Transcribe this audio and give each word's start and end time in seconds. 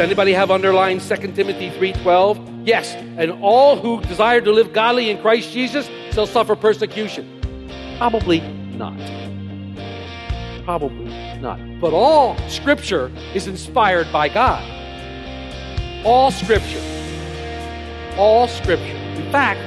Anybody 0.00 0.32
have 0.32 0.50
underlined 0.50 1.02
2 1.02 1.34
Timothy 1.34 1.70
3:12? 1.70 2.66
Yes, 2.66 2.94
and 2.94 3.32
all 3.42 3.76
who 3.76 4.00
desire 4.02 4.40
to 4.40 4.52
live 4.52 4.72
godly 4.72 5.10
in 5.10 5.20
Christ 5.20 5.52
Jesus 5.52 5.88
shall 6.12 6.26
suffer 6.26 6.56
persecution. 6.56 7.26
Probably 7.98 8.40
not. 8.40 8.98
Probably 10.64 11.12
not. 11.40 11.58
But 11.80 11.92
all 11.92 12.36
scripture 12.48 13.10
is 13.34 13.46
inspired 13.46 14.10
by 14.12 14.28
God. 14.28 14.62
All 16.04 16.30
scripture. 16.30 16.82
All 18.16 18.48
scripture. 18.48 18.96
In 19.16 19.30
fact, 19.30 19.60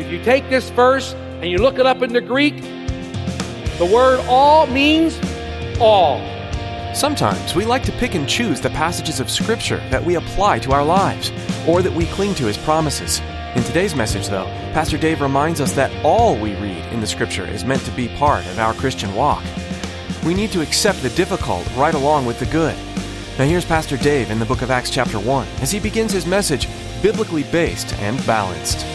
if 0.00 0.12
you 0.12 0.22
take 0.22 0.48
this 0.50 0.70
verse 0.70 1.14
and 1.40 1.50
you 1.50 1.58
look 1.58 1.78
it 1.78 1.86
up 1.86 2.02
in 2.02 2.12
the 2.12 2.20
Greek, 2.20 2.56
the 3.78 3.90
word 3.92 4.24
all 4.28 4.66
means 4.66 5.18
all. 5.80 6.35
Sometimes 6.96 7.54
we 7.54 7.66
like 7.66 7.82
to 7.82 7.92
pick 7.92 8.14
and 8.14 8.26
choose 8.26 8.58
the 8.58 8.70
passages 8.70 9.20
of 9.20 9.30
Scripture 9.30 9.86
that 9.90 10.02
we 10.02 10.14
apply 10.14 10.60
to 10.60 10.72
our 10.72 10.82
lives 10.82 11.30
or 11.68 11.82
that 11.82 11.92
we 11.92 12.06
cling 12.06 12.34
to 12.36 12.48
as 12.48 12.56
promises. 12.56 13.20
In 13.54 13.62
today's 13.64 13.94
message, 13.94 14.28
though, 14.28 14.46
Pastor 14.72 14.96
Dave 14.96 15.20
reminds 15.20 15.60
us 15.60 15.72
that 15.72 15.92
all 16.02 16.38
we 16.38 16.54
read 16.54 16.82
in 16.94 17.00
the 17.00 17.06
Scripture 17.06 17.46
is 17.46 17.66
meant 17.66 17.82
to 17.82 17.90
be 17.90 18.08
part 18.08 18.46
of 18.46 18.58
our 18.58 18.72
Christian 18.72 19.14
walk. 19.14 19.44
We 20.24 20.32
need 20.32 20.50
to 20.52 20.62
accept 20.62 21.02
the 21.02 21.10
difficult 21.10 21.70
right 21.76 21.92
along 21.92 22.24
with 22.24 22.38
the 22.38 22.46
good. 22.46 22.74
Now, 23.38 23.44
here's 23.44 23.66
Pastor 23.66 23.98
Dave 23.98 24.30
in 24.30 24.38
the 24.38 24.46
book 24.46 24.62
of 24.62 24.70
Acts, 24.70 24.88
chapter 24.88 25.20
1, 25.20 25.46
as 25.60 25.70
he 25.70 25.78
begins 25.78 26.12
his 26.12 26.24
message 26.24 26.66
biblically 27.02 27.42
based 27.42 27.92
and 27.98 28.24
balanced. 28.24 28.86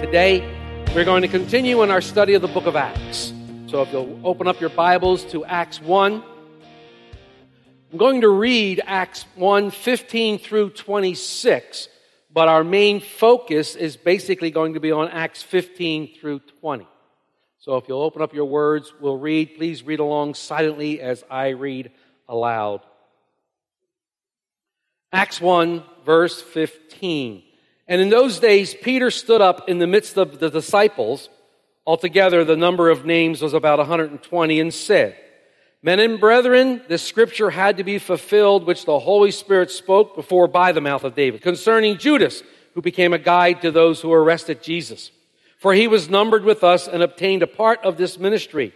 Today, 0.00 0.40
we're 0.94 1.04
going 1.04 1.20
to 1.20 1.28
continue 1.28 1.82
in 1.82 1.90
our 1.90 2.00
study 2.00 2.32
of 2.32 2.40
the 2.40 2.48
book 2.48 2.64
of 2.64 2.74
Acts. 2.74 3.34
So 3.66 3.82
if 3.82 3.92
you'll 3.92 4.18
open 4.24 4.48
up 4.48 4.58
your 4.58 4.70
Bibles 4.70 5.24
to 5.26 5.44
Acts 5.44 5.78
1, 5.78 6.24
I'm 7.92 7.98
going 7.98 8.22
to 8.22 8.30
read 8.30 8.80
Acts 8.86 9.26
1 9.34 9.70
15 9.70 10.38
through 10.38 10.70
26, 10.70 11.88
but 12.32 12.48
our 12.48 12.64
main 12.64 13.00
focus 13.00 13.76
is 13.76 13.98
basically 13.98 14.50
going 14.50 14.72
to 14.72 14.80
be 14.80 14.90
on 14.90 15.08
Acts 15.08 15.42
15 15.42 16.14
through 16.18 16.40
20. 16.60 16.88
So 17.58 17.76
if 17.76 17.86
you'll 17.86 18.00
open 18.00 18.22
up 18.22 18.32
your 18.32 18.46
words, 18.46 18.94
we'll 19.00 19.18
read. 19.18 19.56
Please 19.58 19.82
read 19.82 20.00
along 20.00 20.32
silently 20.32 21.02
as 21.02 21.22
I 21.30 21.48
read 21.48 21.92
aloud. 22.26 22.80
Acts 25.12 25.42
1, 25.42 25.84
verse 26.06 26.40
15. 26.40 27.42
And 27.90 28.00
in 28.00 28.08
those 28.08 28.38
days, 28.38 28.72
Peter 28.72 29.10
stood 29.10 29.40
up 29.40 29.68
in 29.68 29.80
the 29.80 29.86
midst 29.88 30.16
of 30.16 30.38
the 30.38 30.48
disciples. 30.48 31.28
Altogether, 31.84 32.44
the 32.44 32.56
number 32.56 32.88
of 32.88 33.04
names 33.04 33.42
was 33.42 33.52
about 33.52 33.78
120, 33.78 34.60
and 34.60 34.72
said, 34.72 35.16
Men 35.82 35.98
and 35.98 36.20
brethren, 36.20 36.82
this 36.88 37.02
scripture 37.02 37.50
had 37.50 37.78
to 37.78 37.84
be 37.84 37.98
fulfilled, 37.98 38.64
which 38.64 38.84
the 38.84 39.00
Holy 39.00 39.32
Spirit 39.32 39.72
spoke 39.72 40.14
before 40.14 40.46
by 40.46 40.70
the 40.70 40.80
mouth 40.80 41.02
of 41.02 41.16
David, 41.16 41.42
concerning 41.42 41.98
Judas, 41.98 42.44
who 42.74 42.80
became 42.80 43.12
a 43.12 43.18
guide 43.18 43.60
to 43.62 43.72
those 43.72 44.00
who 44.00 44.12
arrested 44.12 44.62
Jesus. 44.62 45.10
For 45.58 45.74
he 45.74 45.88
was 45.88 46.08
numbered 46.08 46.44
with 46.44 46.62
us 46.62 46.86
and 46.86 47.02
obtained 47.02 47.42
a 47.42 47.48
part 47.48 47.80
of 47.82 47.96
this 47.96 48.20
ministry. 48.20 48.72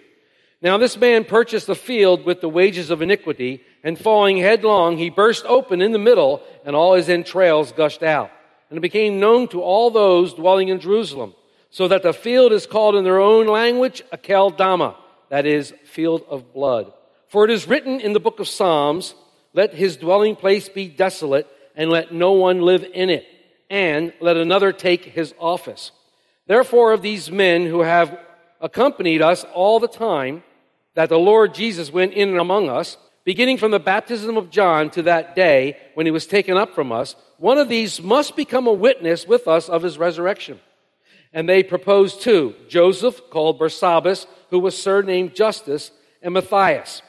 Now 0.60 0.77
this 0.77 0.97
man 0.97 1.25
purchased 1.25 1.69
a 1.69 1.77
field 1.77 2.25
with 2.25 2.41
the 2.41 2.49
wages 2.49 2.91
of 2.91 3.00
iniquity, 3.00 3.62
and 3.84 3.97
falling 3.97 4.39
headlong, 4.39 4.99
he 4.99 5.09
burst 5.09 5.44
open 5.44 5.81
in 5.83 5.93
the 5.93 5.99
middle, 6.00 6.43
and 6.65 6.75
all 6.75 6.94
his 6.94 7.09
entrails 7.09 7.71
gushed 7.71 8.03
out. 8.03 8.33
And 8.75 8.79
it 8.81 8.91
became 8.91 9.21
known 9.21 9.47
to 9.51 9.62
all 9.62 9.89
those 9.89 10.35
dwelling 10.35 10.67
in 10.67 10.81
Jerusalem, 10.81 11.35
so 11.71 11.87
that 11.87 12.03
the 12.03 12.12
field 12.12 12.53
is 12.53 12.67
called 12.67 12.97
in 12.97 13.05
their 13.05 13.21
own 13.21 13.47
language 13.47 14.03
Akeldama, 14.12 14.97
that 15.29 15.47
is, 15.47 15.73
field 15.85 16.25
of 16.29 16.53
blood. 16.53 16.93
For 17.29 17.45
it 17.45 17.53
is 17.53 17.69
written 17.69 18.01
in 18.01 18.15
the 18.15 18.19
book 18.19 18.41
of 18.41 18.49
Psalms, 18.49 19.15
let 19.53 19.75
his 19.75 19.97
dwelling 19.97 20.34
place 20.34 20.69
be 20.69 20.89
desolate, 20.89 21.47
and 21.77 21.89
let 21.89 22.13
no 22.13 22.33
one 22.33 22.63
live 22.63 22.84
in 22.95 23.11
it, 23.11 23.25
and 23.71 24.13
let 24.19 24.37
another 24.37 24.73
take 24.73 25.05
his 25.05 25.33
office. 25.39 25.93
Therefore, 26.49 26.93
of 26.95 27.01
these 27.01 27.31
men 27.31 27.67
who 27.67 27.83
have 27.83 28.19
accompanied 28.61 29.23
us 29.23 29.45
all 29.55 29.79
the 29.79 29.87
time 29.87 30.43
that 30.95 31.11
the 31.11 31.17
Lord 31.17 31.55
Jesus 31.55 31.93
went 31.93 32.13
in 32.13 32.37
among 32.41 32.69
us, 32.69 32.97
beginning 33.25 33.59
from 33.59 33.71
the 33.71 33.79
baptism 33.79 34.37
of 34.37 34.51
John 34.51 34.91
to 34.91 35.03
that 35.03 35.35
day 35.35 35.77
when 35.95 36.07
he 36.07 36.12
was 36.12 36.27
taken 36.27 36.57
up 36.57 36.75
from 36.75 36.93
us, 36.93 37.17
one 37.39 37.59
of 37.59 37.69
these 37.69 38.03
must 38.03 38.37
become 38.37 38.67
a 38.67 38.73
witness 38.73 39.27
with 39.27 39.49
us 39.49 39.69
of 39.69 39.83
his 39.83 39.99
resurrection. 39.99 40.61
And 41.33 41.49
they 41.49 41.63
proposed 41.63 42.23
two 42.23 42.55
Joseph, 42.69 43.21
called 43.31 43.59
Barsabbas, 43.59 44.27
who 44.51 44.61
was 44.61 44.81
surnamed 44.81 45.34
Justus, 45.34 45.91
and 46.23 46.34
Matthias. 46.34 47.03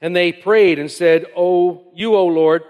And 0.00 0.14
they 0.14 0.32
prayed 0.32 0.78
and 0.78 0.90
said, 0.90 1.26
O 1.36 1.90
you, 1.94 2.14
O 2.14 2.26
Lord, 2.26 2.62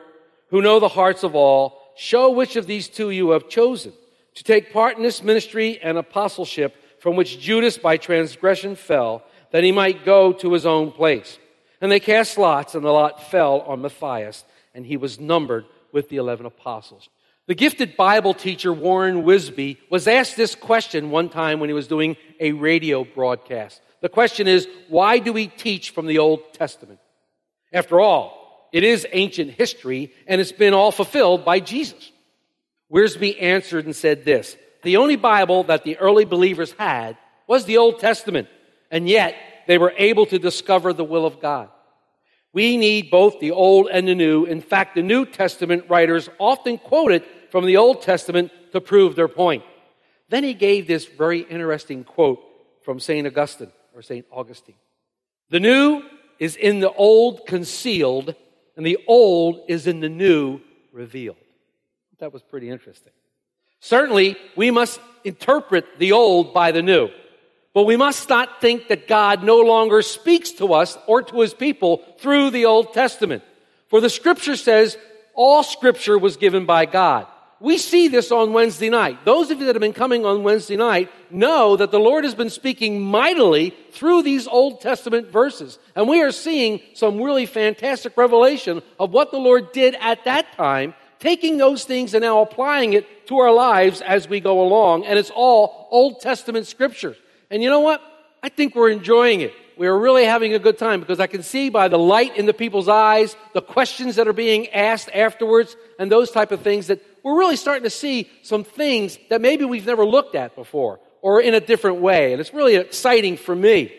who 0.49 0.63
know 0.63 0.81
the 0.81 0.89
hearts 0.89 1.23
of 1.23 1.35
all, 1.35 1.93
show 1.97 2.31
which 2.31 2.57
of 2.57 2.67
these 2.67 2.89
two 2.89 3.11
you 3.11 3.31
have 3.31 3.49
chosen 3.49 3.93
to 4.35 4.45
take 4.45 4.73
part 4.73 4.97
in 4.97 5.03
this 5.03 5.23
ministry 5.23 5.79
and 5.83 5.99
apostleship 5.99 6.75
from 6.99 7.17
which 7.17 7.41
Judas 7.41 7.77
by 7.77 7.97
transgression 7.97 8.77
fell, 8.77 9.23
that 9.51 9.65
he 9.65 9.73
might 9.73 10.05
go 10.05 10.33
to 10.33 10.53
his 10.53 10.65
own 10.65 10.93
place. 10.93 11.39
And 11.83 11.91
they 11.91 12.01
cast 12.01 12.39
lots, 12.39 12.77
and 12.77 12.85
the 12.85 12.93
lot 12.93 13.29
fell 13.31 13.61
on 13.63 13.83
Matthias, 13.83 14.45
and 14.73 14.87
he 14.87 14.97
was 14.97 15.19
numbered 15.19 15.67
with 15.93 16.09
the 16.09 16.17
eleven 16.17 16.47
apostles. 16.47 17.11
The 17.49 17.57
gifted 17.57 17.97
Bible 17.97 18.35
teacher 18.35 18.73
Warren 18.73 19.25
Wiersbe 19.25 19.79
was 19.91 20.07
asked 20.07 20.37
this 20.37 20.55
question 20.55 21.11
one 21.11 21.29
time 21.29 21.59
when 21.59 21.69
he 21.69 21.75
was 21.75 21.89
doing 21.89 22.17
a 22.39 22.53
radio 22.53 23.03
broadcast. 23.05 23.83
The 24.01 24.09
question 24.09 24.47
is, 24.47 24.69
why 24.89 25.19
do 25.19 25.33
we 25.33 25.49
teach 25.49 25.91
from 25.91 26.07
the 26.07 26.19
Old 26.19 26.55
Testament? 26.55 27.01
After 27.73 28.01
all, 28.01 28.69
it 28.73 28.85
is 28.85 29.05
ancient 29.13 29.51
history, 29.51 30.13
and 30.29 30.41
it's 30.41 30.53
been 30.53 30.75
all 30.75 30.93
fulfilled 30.93 31.45
by 31.45 31.59
Jesus. 31.59 32.13
Wisby 32.93 33.43
answered 33.43 33.87
and 33.87 33.97
said 33.97 34.25
this 34.25 34.57
The 34.85 34.99
only 34.99 35.17
Bible 35.17 35.65
that 35.65 35.83
the 35.83 35.99
early 35.99 36.27
believers 36.27 36.73
had 36.79 37.17
was 37.49 37.65
the 37.65 37.79
Old 37.79 37.99
Testament, 37.99 38.47
and 38.89 39.09
yet 39.09 39.35
they 39.73 39.79
were 39.79 39.95
able 39.97 40.27
to 40.27 40.39
discover 40.39 40.93
the 40.93 41.03
will 41.03 41.25
of 41.25 41.41
God. 41.41 41.71
We 42.53 42.77
need 42.77 43.11
both 43.11 43.41
the 43.41 43.53
Old 43.53 43.89
and 43.91 44.07
the 44.07 44.15
New. 44.15 44.45
In 44.45 44.61
fact, 44.61 44.95
the 44.95 45.03
New 45.03 45.25
Testament 45.25 45.87
writers 45.89 46.29
often 46.39 46.77
quoted 46.77 47.25
from 47.51 47.65
the 47.65 47.79
Old 47.79 48.03
Testament 48.03 48.53
to 48.73 48.83
prove 48.83 49.17
their 49.17 49.29
point. 49.29 49.65
Then 50.29 50.45
he 50.45 50.53
gave 50.53 50.87
this 50.87 51.07
very 51.07 51.41
interesting 51.41 52.05
quote 52.05 52.45
from 52.83 53.01
St. 53.01 53.27
Augustine 53.27 53.73
or 53.95 54.03
St. 54.03 54.27
Augustine. 54.31 54.75
The 55.49 55.61
new 55.61 56.03
is 56.39 56.57
in 56.57 56.81
the 56.81 56.93
old 56.93 57.47
concealed, 57.47 58.35
and 58.77 58.85
the 58.85 58.99
old 59.07 59.65
is 59.69 59.87
in 59.87 60.01
the 60.01 60.11
new 60.11 60.61
revealed. 60.93 61.39
That 62.19 62.35
was 62.35 62.43
pretty 62.43 62.69
interesting. 62.69 63.15
Certainly, 63.81 64.37
we 64.55 64.71
must 64.71 65.01
interpret 65.25 65.99
the 65.99 66.13
old 66.13 66.53
by 66.53 66.73
the 66.73 66.83
new. 66.83 67.09
But 67.75 67.85
we 67.85 67.97
must 67.97 68.29
not 68.29 68.61
think 68.61 68.89
that 68.89 69.09
God 69.09 69.43
no 69.43 69.61
longer 69.61 70.03
speaks 70.03 70.51
to 70.53 70.75
us 70.75 70.99
or 71.07 71.23
to 71.23 71.41
his 71.41 71.55
people 71.55 72.05
through 72.19 72.51
the 72.51 72.67
Old 72.67 72.93
Testament. 72.93 73.43
For 73.89 74.01
the 74.01 74.11
scripture 74.11 74.57
says 74.57 74.99
all 75.35 75.63
scripture 75.63 76.19
was 76.19 76.37
given 76.37 76.67
by 76.67 76.85
God. 76.85 77.27
We 77.63 77.79
see 77.79 78.09
this 78.09 78.33
on 78.33 78.53
Wednesday 78.53 78.91
night. 78.91 79.25
Those 79.25 79.53
of 79.53 79.61
you 79.61 79.67
that 79.67 79.77
have 79.77 79.81
been 79.81 79.93
coming 79.93 80.27
on 80.27 80.43
Wednesday 80.43 80.77
night 80.77 81.11
know 81.31 81.77
that 81.77 81.93
the 81.93 82.01
Lord 82.01 82.25
has 82.25 82.35
been 82.35 82.51
speaking 82.51 83.01
mightily 83.01 83.73
through 83.93 84.23
these 84.23 84.49
Old 84.49 84.81
Testament 84.81 85.29
verses. 85.29 85.79
And 85.95 86.09
we 86.09 86.23
are 86.23 86.33
seeing 86.33 86.81
some 86.95 87.23
really 87.23 87.47
fantastic 87.47 88.17
revelation 88.17 88.83
of 88.99 89.13
what 89.13 89.31
the 89.31 89.39
Lord 89.39 89.71
did 89.71 89.95
at 90.01 90.25
that 90.25 90.53
time, 90.57 90.95
taking 91.21 91.57
those 91.57 91.85
things 91.85 92.15
and 92.15 92.23
now 92.23 92.43
applying 92.43 92.95
it 92.95 93.29
to 93.29 93.39
our 93.39 93.53
lives 93.53 94.01
as 94.01 94.29
we 94.29 94.41
go 94.41 94.61
along. 94.61 95.07
And 95.07 95.17
it's 95.17 95.31
all 95.31 95.87
Old 95.93 96.21
Testament 96.21 96.67
scriptures. 96.67 97.17
And 97.53 97.63
you 97.63 97.69
know 97.69 97.81
what? 97.81 98.03
I 98.43 98.49
think 98.49 98.75
we're 98.75 98.89
enjoying 98.89 99.43
it. 99.43 99.53
we 99.77 99.87
are 99.87 99.97
really 99.97 100.25
having 100.25 100.55
a 100.55 100.59
good 100.59 100.79
time 100.79 101.01
because 101.01 101.21
I 101.21 101.27
can 101.27 101.43
see 101.43 101.69
by 101.69 101.89
the 101.89 101.99
light 101.99 102.37
in 102.37 102.47
the 102.47 102.55
people's 102.55 102.89
eyes, 102.89 103.37
the 103.53 103.61
questions 103.61 104.17
that 104.17 104.27
are 104.27 104.33
being 104.33 104.69
asked 104.71 105.11
afterwards, 105.15 105.77
and 105.99 106.11
those 106.11 106.31
type 106.31 106.51
of 106.51 106.63
things 106.63 106.89
that 106.89 107.01
we're 107.23 107.39
really 107.39 107.57
starting 107.57 107.85
to 107.85 107.91
see 107.91 108.29
some 108.43 108.65
things 108.65 109.19
that 109.29 109.41
maybe 109.41 109.65
we've 109.65 109.87
never 109.87 110.05
looked 110.05 110.35
at 110.35 110.57
before 110.57 110.99
or 111.21 111.41
in 111.41 111.55
a 111.55 111.61
different 111.61 112.01
way. 112.01 112.33
And 112.33 112.41
it's 112.41 112.55
really 112.55 112.77
exciting 112.77 113.37
for 113.37 113.55
me. 113.55 113.93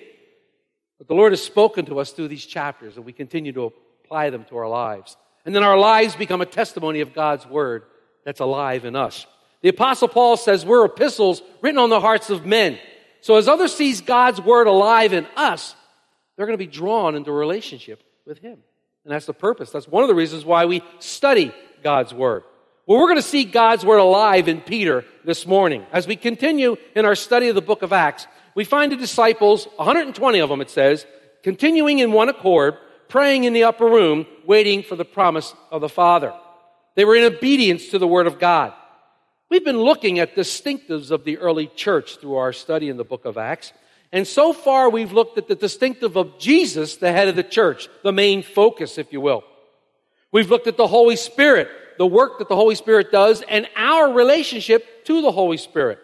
But 0.98 1.08
the 1.08 1.14
Lord 1.14 1.32
has 1.32 1.44
spoken 1.44 1.86
to 1.86 2.00
us 2.00 2.12
through 2.12 2.30
these 2.30 2.46
chapters, 2.46 2.98
and 2.98 3.06
we 3.06 3.14
continue 3.14 3.54
to 3.54 3.72
apply 4.04 4.32
them 4.32 4.46
to 4.46 4.58
our 4.58 4.68
lives. 4.68 5.16
And 5.46 5.56
then 5.56 5.64
our 5.64 5.78
lives 5.78 6.16
become 6.16 6.42
a 6.42 6.46
testimony 6.46 7.02
of 7.02 7.14
God's 7.14 7.46
word 7.46 7.84
that's 8.26 8.40
alive 8.40 8.84
in 8.84 8.96
us. 8.96 9.28
The 9.62 9.70
apostle 9.70 10.08
Paul 10.08 10.38
says 10.38 10.66
we're 10.66 10.86
epistles 10.86 11.42
written 11.62 11.78
on 11.78 11.90
the 11.90 12.02
hearts 12.02 12.30
of 12.30 12.46
men. 12.46 12.80
So 13.24 13.38
as 13.38 13.48
others 13.48 13.74
sees 13.74 14.02
God's 14.02 14.42
word 14.42 14.68
alive 14.68 15.14
in 15.14 15.26
us, 15.38 15.78
they're 16.36 16.46
going 16.46 16.58
to 16.58 16.66
be 16.66 16.70
drawn 16.70 17.16
into 17.16 17.32
a 17.32 17.34
relationship 17.34 18.04
with 18.26 18.40
him. 18.40 18.58
And 19.06 19.14
that's 19.14 19.26
the 19.26 19.34
purpose. 19.34 19.72
That's 19.72 19.88
one 19.88 20.04
of 20.04 20.10
the 20.10 20.16
reasons 20.16 20.44
why 20.44 20.66
we 20.66 20.84
study 21.00 21.54
God's 21.84 22.14
word. 22.14 22.44
Well, 22.86 23.00
we're 23.00 23.08
going 23.08 23.16
to 23.16 23.22
see 23.22 23.46
God's 23.46 23.86
word 23.86 24.00
alive 24.00 24.50
in 24.50 24.60
Peter 24.60 25.06
this 25.24 25.48
morning. 25.48 25.86
As 25.94 26.06
we 26.06 26.18
continue 26.18 26.76
in 26.98 27.06
our 27.06 27.16
study 27.16 27.48
of 27.48 27.56
the 27.56 27.62
book 27.62 27.82
of 27.82 27.94
Acts, 27.94 28.28
we 28.56 28.66
find 28.66 28.92
the 28.92 28.98
disciples, 28.98 29.70
120 29.78 30.40
of 30.40 30.50
them 30.50 30.60
it 30.60 30.70
says, 30.70 31.06
continuing 31.44 32.00
in 32.00 32.12
one 32.12 32.28
accord, 32.28 32.76
praying 33.08 33.46
in 33.46 33.54
the 33.54 33.64
upper 33.64 33.86
room, 33.86 34.26
waiting 34.46 34.84
for 34.84 34.98
the 34.98 35.06
promise 35.06 35.56
of 35.72 35.80
the 35.80 35.88
Father. 35.88 36.34
They 36.96 37.06
were 37.06 37.16
in 37.16 37.34
obedience 37.34 37.88
to 37.92 38.00
the 38.00 38.08
word 38.08 38.28
of 38.28 38.38
God. 38.38 38.74
We've 39.54 39.64
been 39.64 39.78
looking 39.78 40.18
at 40.18 40.36
distinctives 40.36 41.12
of 41.12 41.26
the 41.26 41.38
early 41.38 41.68
church 41.68 42.18
through 42.18 42.38
our 42.38 42.54
study 42.54 42.90
in 42.90 42.98
the 42.98 43.04
book 43.04 43.24
of 43.24 43.38
Acts. 43.38 43.72
And 44.12 44.26
so 44.26 44.52
far, 44.52 44.90
we've 44.90 45.12
looked 45.12 45.38
at 45.38 45.48
the 45.48 45.54
distinctive 45.54 46.16
of 46.16 46.40
Jesus, 46.40 46.96
the 46.96 47.12
head 47.12 47.28
of 47.28 47.36
the 47.36 47.44
church, 47.44 47.88
the 48.02 48.12
main 48.12 48.42
focus, 48.42 48.98
if 48.98 49.14
you 49.14 49.22
will. 49.22 49.44
We've 50.32 50.50
looked 50.50 50.66
at 50.66 50.76
the 50.76 50.88
Holy 50.88 51.16
Spirit, 51.16 51.70
the 52.00 52.08
work 52.08 52.40
that 52.40 52.50
the 52.50 52.56
Holy 52.56 52.74
Spirit 52.74 53.12
does, 53.12 53.44
and 53.44 53.68
our 53.76 54.12
relationship 54.12 55.06
to 55.06 55.22
the 55.22 55.32
Holy 55.32 55.58
Spirit. 55.58 56.00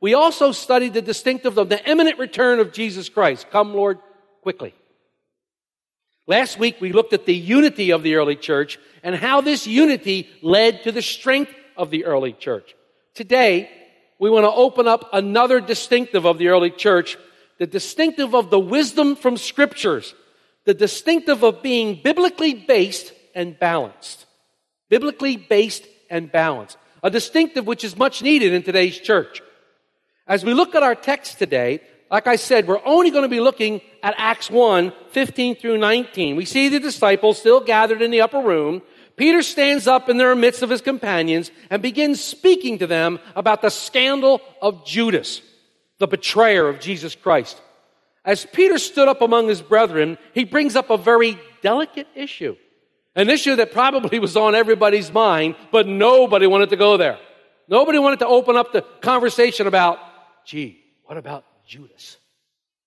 We 0.00 0.14
also 0.14 0.50
studied 0.50 0.94
the 0.94 1.00
distinctive 1.00 1.56
of 1.56 1.68
the 1.68 1.88
imminent 1.88 2.18
return 2.18 2.58
of 2.58 2.72
Jesus 2.72 3.08
Christ. 3.08 3.48
Come, 3.52 3.74
Lord, 3.74 4.00
quickly. 4.42 4.74
Last 6.26 6.58
week, 6.58 6.80
we 6.80 6.90
looked 6.90 7.12
at 7.12 7.26
the 7.26 7.36
unity 7.36 7.92
of 7.92 8.02
the 8.02 8.16
early 8.16 8.34
church 8.34 8.76
and 9.04 9.14
how 9.14 9.40
this 9.40 9.68
unity 9.68 10.28
led 10.42 10.82
to 10.82 10.90
the 10.90 11.00
strength 11.00 11.54
of 11.76 11.90
the 11.90 12.04
early 12.04 12.32
church. 12.32 12.74
Today, 13.18 13.68
we 14.20 14.30
want 14.30 14.44
to 14.44 14.52
open 14.52 14.86
up 14.86 15.10
another 15.12 15.58
distinctive 15.58 16.24
of 16.24 16.38
the 16.38 16.46
early 16.46 16.70
church, 16.70 17.16
the 17.58 17.66
distinctive 17.66 18.32
of 18.32 18.48
the 18.48 18.60
wisdom 18.60 19.16
from 19.16 19.36
scriptures, 19.36 20.14
the 20.66 20.72
distinctive 20.72 21.42
of 21.42 21.60
being 21.60 22.00
biblically 22.00 22.54
based 22.54 23.12
and 23.34 23.58
balanced. 23.58 24.26
Biblically 24.88 25.36
based 25.36 25.82
and 26.08 26.30
balanced. 26.30 26.78
A 27.02 27.10
distinctive 27.10 27.66
which 27.66 27.82
is 27.82 27.96
much 27.96 28.22
needed 28.22 28.52
in 28.52 28.62
today's 28.62 29.00
church. 29.00 29.42
As 30.28 30.44
we 30.44 30.54
look 30.54 30.76
at 30.76 30.84
our 30.84 30.94
text 30.94 31.40
today, 31.40 31.80
like 32.12 32.28
I 32.28 32.36
said, 32.36 32.68
we're 32.68 32.86
only 32.86 33.10
going 33.10 33.24
to 33.24 33.28
be 33.28 33.40
looking 33.40 33.80
at 34.00 34.14
Acts 34.16 34.48
1, 34.48 34.92
15 35.10 35.56
through 35.56 35.78
19. 35.78 36.36
We 36.36 36.44
see 36.44 36.68
the 36.68 36.78
disciples 36.78 37.40
still 37.40 37.58
gathered 37.58 38.00
in 38.00 38.12
the 38.12 38.20
upper 38.20 38.40
room. 38.40 38.82
Peter 39.18 39.42
stands 39.42 39.88
up 39.88 40.08
in 40.08 40.16
the 40.16 40.36
midst 40.36 40.62
of 40.62 40.70
his 40.70 40.80
companions 40.80 41.50
and 41.70 41.82
begins 41.82 42.22
speaking 42.22 42.78
to 42.78 42.86
them 42.86 43.18
about 43.34 43.60
the 43.60 43.68
scandal 43.68 44.40
of 44.62 44.86
Judas, 44.86 45.42
the 45.98 46.06
betrayer 46.06 46.68
of 46.68 46.78
Jesus 46.78 47.16
Christ. 47.16 47.60
As 48.24 48.46
Peter 48.46 48.78
stood 48.78 49.08
up 49.08 49.20
among 49.20 49.48
his 49.48 49.60
brethren, 49.60 50.18
he 50.34 50.44
brings 50.44 50.76
up 50.76 50.90
a 50.90 50.96
very 50.96 51.38
delicate 51.62 52.06
issue. 52.14 52.56
An 53.16 53.28
issue 53.28 53.56
that 53.56 53.72
probably 53.72 54.20
was 54.20 54.36
on 54.36 54.54
everybody's 54.54 55.12
mind, 55.12 55.56
but 55.72 55.88
nobody 55.88 56.46
wanted 56.46 56.70
to 56.70 56.76
go 56.76 56.96
there. 56.96 57.18
Nobody 57.66 57.98
wanted 57.98 58.20
to 58.20 58.26
open 58.28 58.56
up 58.56 58.72
the 58.72 58.82
conversation 59.00 59.66
about, 59.66 59.98
gee, 60.44 60.80
what 61.04 61.18
about 61.18 61.44
Judas? 61.66 62.16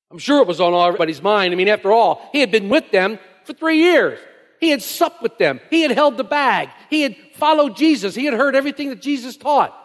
I'm 0.10 0.18
sure 0.18 0.42
it 0.42 0.48
was 0.48 0.62
on 0.62 0.74
everybody's 0.74 1.22
mind. 1.22 1.54
I 1.54 1.58
mean, 1.58 1.68
after 1.68 1.92
all, 1.92 2.30
he 2.32 2.40
had 2.40 2.52
been 2.52 2.70
with 2.70 2.90
them 2.92 3.20
for 3.44 3.54
three 3.54 3.80
years. 3.80 4.20
He 4.62 4.70
had 4.70 4.84
supped 4.84 5.24
with 5.24 5.40
them. 5.40 5.60
He 5.72 5.82
had 5.82 5.92
held 5.92 6.16
the 6.18 6.24
bag. 6.24 6.70
He 6.90 7.02
had 7.02 7.16
followed 7.34 7.76
Jesus. 7.76 8.14
He 8.14 8.26
had 8.26 8.36
heard 8.36 8.56
everything 8.56 8.90
that 8.90 9.02
Jesus 9.02 9.36
taught. 9.36 9.76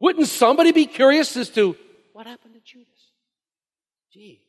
Wouldn't 0.00 0.26
somebody 0.26 0.72
be 0.72 0.86
curious 0.86 1.36
as 1.36 1.50
to 1.50 1.76
what 2.14 2.26
happened 2.26 2.54
to 2.54 2.60
Judas? 2.60 2.88
Gee. 4.12 4.40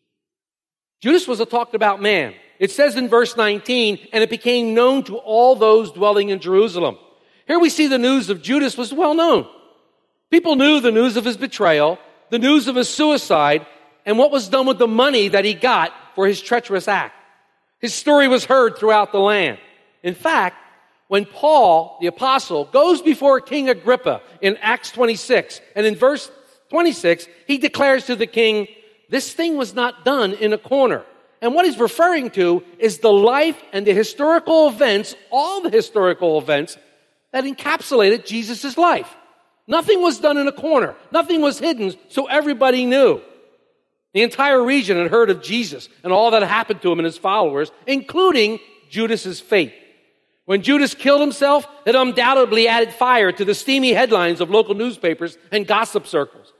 Judas 1.02 1.28
was 1.28 1.42
a 1.42 1.46
talked 1.46 1.76
about 1.76 2.02
man. 2.02 2.34
It 2.58 2.72
says 2.72 2.96
in 2.96 3.10
verse 3.10 3.36
19, 3.36 4.08
and 4.14 4.24
it 4.24 4.30
became 4.30 4.74
known 4.74 5.04
to 5.04 5.18
all 5.18 5.56
those 5.56 5.92
dwelling 5.92 6.30
in 6.30 6.40
Jerusalem. 6.40 6.98
Here 7.46 7.60
we 7.60 7.70
see 7.70 7.88
the 7.88 7.98
news 7.98 8.30
of 8.30 8.42
Judas 8.42 8.78
was 8.78 8.94
well 8.94 9.14
known. 9.14 9.46
People 10.32 10.56
knew 10.56 10.80
the 10.80 10.92
news 10.92 11.18
of 11.18 11.26
his 11.26 11.36
betrayal, 11.36 12.00
the 12.30 12.40
news 12.40 12.70
of 12.70 12.78
his 12.78 12.88
suicide, 12.88 13.68
and 14.06 14.18
what 14.18 14.32
was 14.32 14.48
done 14.48 14.66
with 14.66 14.78
the 14.78 14.88
money 14.88 15.28
that 15.28 15.44
he 15.44 15.54
got 15.54 15.92
for 16.16 16.26
his 16.26 16.42
treacherous 16.42 16.88
act. 16.88 17.14
His 17.84 17.94
story 17.94 18.30
was 18.30 18.46
heard 18.46 18.78
throughout 18.78 19.12
the 19.12 19.20
land. 19.20 19.58
In 20.04 20.16
fact, 20.16 20.56
when 21.10 21.26
Paul, 21.26 21.98
the 22.00 22.08
apostle, 22.08 22.64
goes 22.64 23.02
before 23.02 23.42
King 23.42 23.70
Agrippa 23.70 24.22
in 24.40 24.56
Acts 24.62 24.90
26, 24.92 25.60
and 25.76 25.86
in 25.86 25.94
verse 25.94 26.32
26, 26.70 27.28
he 27.46 27.58
declares 27.58 28.06
to 28.06 28.16
the 28.16 28.26
king, 28.26 28.70
this 29.10 29.34
thing 29.34 29.58
was 29.58 29.74
not 29.74 30.06
done 30.06 30.32
in 30.32 30.54
a 30.54 30.58
corner. 30.58 31.04
And 31.42 31.54
what 31.54 31.66
he's 31.66 31.78
referring 31.78 32.30
to 32.32 32.64
is 32.80 33.00
the 33.00 33.12
life 33.12 33.62
and 33.74 33.86
the 33.86 33.94
historical 33.94 34.70
events, 34.70 35.14
all 35.30 35.60
the 35.60 35.70
historical 35.70 36.38
events 36.38 36.78
that 37.34 37.44
encapsulated 37.44 38.26
Jesus' 38.26 38.78
life. 38.78 39.14
Nothing 39.68 40.02
was 40.02 40.20
done 40.20 40.38
in 40.38 40.48
a 40.48 40.54
corner. 40.54 40.96
Nothing 41.12 41.42
was 41.42 41.60
hidden, 41.60 41.94
so 42.08 42.28
everybody 42.28 42.86
knew. 42.86 43.22
The 44.14 44.22
entire 44.22 44.64
region 44.64 44.98
had 44.98 45.12
heard 45.12 45.30
of 45.30 45.42
Jesus 45.42 45.90
and 46.04 46.14
all 46.14 46.32
that 46.32 46.44
happened 46.44 46.82
to 46.84 46.92
him 46.92 47.00
and 47.00 47.06
his 47.06 47.18
followers, 47.18 47.72
including 47.88 48.60
Judas's 48.90 49.40
fate. 49.40 49.74
When 50.46 50.62
Judas 50.62 50.94
killed 50.94 51.22
himself, 51.22 51.66
it 51.86 51.96
undoubtedly 51.96 52.68
added 52.68 52.94
fire 52.94 53.32
to 53.32 53.46
the 53.46 53.56
steamy 53.56 53.94
headlines 53.94 54.42
of 54.42 54.50
local 54.50 54.76
newspapers 54.76 55.38
and 55.52 55.66
gossip 55.66 56.06
circles. 56.06 56.54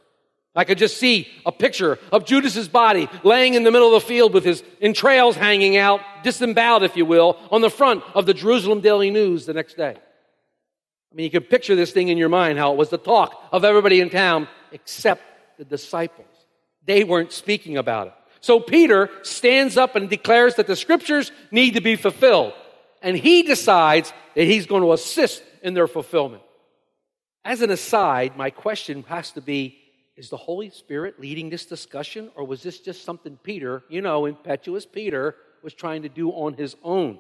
I 0.56 0.66
could 0.66 0.78
just 0.78 0.98
see 0.98 1.28
a 1.46 1.52
picture 1.52 1.98
of 2.12 2.26
Judas's 2.26 2.68
body 2.68 3.10
laying 3.24 3.56
in 3.56 3.64
the 3.64 3.72
middle 3.72 3.96
of 3.96 4.02
the 4.02 4.08
field 4.08 4.34
with 4.34 4.46
his 4.46 4.64
entrails 4.82 5.36
hanging 5.36 5.78
out, 5.78 6.02
disemboweled, 6.24 6.84
if 6.84 6.96
you 6.96 7.06
will, 7.06 7.38
on 7.52 7.62
the 7.62 7.72
front 7.72 8.04
of 8.14 8.26
the 8.26 8.36
Jerusalem 8.36 8.80
Daily 8.80 9.10
News 9.10 9.46
the 9.46 9.54
next 9.54 9.76
day. 9.76 9.96
I 9.96 11.16
mean, 11.16 11.26
you 11.26 11.32
can 11.32 11.44
picture 11.44 11.76
this 11.76 11.92
thing 11.92 12.08
in 12.08 12.18
your 12.18 12.30
mind, 12.30 12.58
how 12.60 12.72
it 12.72 12.78
was 12.78 12.90
the 12.90 12.98
talk 12.98 13.44
of 13.52 13.64
everybody 13.64 14.00
in 14.00 14.10
town 14.10 14.48
except 14.72 15.24
the 15.58 15.66
disciples. 15.66 16.33
They 16.86 17.04
weren't 17.04 17.32
speaking 17.32 17.78
about 17.78 18.08
it. 18.08 18.14
So 18.42 18.60
Peter 18.60 19.10
stands 19.22 19.78
up 19.78 19.96
and 19.96 20.10
declares 20.10 20.56
that 20.56 20.68
the 20.68 20.76
scriptures 20.76 21.32
need 21.50 21.76
to 21.76 21.82
be 21.82 21.96
fulfilled. 21.96 22.54
And 23.02 23.18
he 23.18 23.44
decides 23.44 24.12
that 24.36 24.44
he's 24.44 24.66
going 24.66 24.82
to 24.82 24.94
assist 24.94 25.44
in 25.62 25.74
their 25.74 25.88
fulfillment. 25.88 26.44
As 27.46 27.62
an 27.62 27.70
aside, 27.72 28.38
my 28.38 28.50
question 28.50 29.04
has 29.08 29.32
to 29.32 29.42
be 29.42 29.80
is 30.16 30.30
the 30.30 30.38
Holy 30.38 30.70
Spirit 30.70 31.20
leading 31.20 31.50
this 31.50 31.66
discussion, 31.66 32.30
or 32.36 32.46
was 32.46 32.62
this 32.62 32.80
just 32.80 33.04
something 33.04 33.38
Peter, 33.44 33.84
you 33.90 34.02
know, 34.02 34.26
impetuous 34.26 34.86
Peter, 34.86 35.36
was 35.64 35.74
trying 35.74 36.04
to 36.04 36.10
do 36.10 36.30
on 36.30 36.54
his 36.54 36.76
own? 36.84 37.18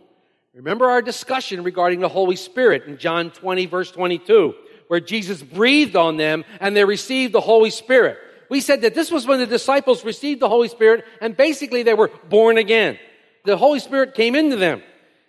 Remember 0.53 0.89
our 0.89 1.01
discussion 1.01 1.63
regarding 1.63 2.01
the 2.01 2.09
Holy 2.09 2.35
Spirit 2.35 2.83
in 2.85 2.97
John 2.99 3.31
20, 3.31 3.65
verse 3.65 3.91
22, 3.91 4.53
where 4.87 4.99
Jesus 4.99 5.41
breathed 5.41 5.95
on 5.95 6.17
them 6.17 6.45
and 6.59 6.75
they 6.75 6.85
received 6.85 7.33
the 7.33 7.41
Holy 7.41 7.71
Spirit. 7.71 8.19
We 8.49 8.61
said 8.61 8.81
that 8.81 8.95
this 8.95 9.11
was 9.11 9.25
when 9.25 9.39
the 9.39 9.47
disciples 9.47 10.03
received 10.05 10.41
the 10.41 10.49
Holy 10.49 10.67
Spirit 10.67 11.05
and 11.21 11.35
basically 11.35 11.83
they 11.83 11.93
were 11.93 12.11
born 12.29 12.57
again. 12.57 12.97
The 13.45 13.57
Holy 13.57 13.79
Spirit 13.79 14.13
came 14.13 14.35
into 14.35 14.55
them 14.55 14.81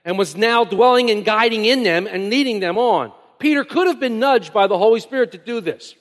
and 0.04 0.18
was 0.18 0.36
now 0.36 0.64
dwelling 0.64 1.10
and 1.10 1.24
guiding 1.24 1.64
in 1.64 1.82
them 1.82 2.06
and 2.06 2.30
leading 2.30 2.60
them 2.60 2.78
on. 2.78 3.12
Peter 3.38 3.64
could 3.64 3.86
have 3.86 4.00
been 4.00 4.18
nudged 4.18 4.52
by 4.52 4.66
the 4.66 4.78
Holy 4.78 5.00
Spirit 5.00 5.32
to 5.32 5.38
do 5.38 5.60
this. 5.60 5.94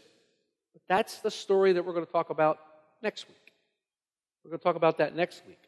But 0.73 0.81
that's 0.87 1.19
the 1.19 1.31
story 1.31 1.73
that 1.73 1.83
we're 1.83 1.93
going 1.93 2.05
to 2.05 2.11
talk 2.11 2.29
about 2.29 2.59
next 3.01 3.27
week. 3.27 3.37
We're 4.43 4.51
going 4.51 4.59
to 4.59 4.63
talk 4.63 4.75
about 4.75 4.97
that 4.97 5.15
next 5.15 5.41
week. 5.47 5.59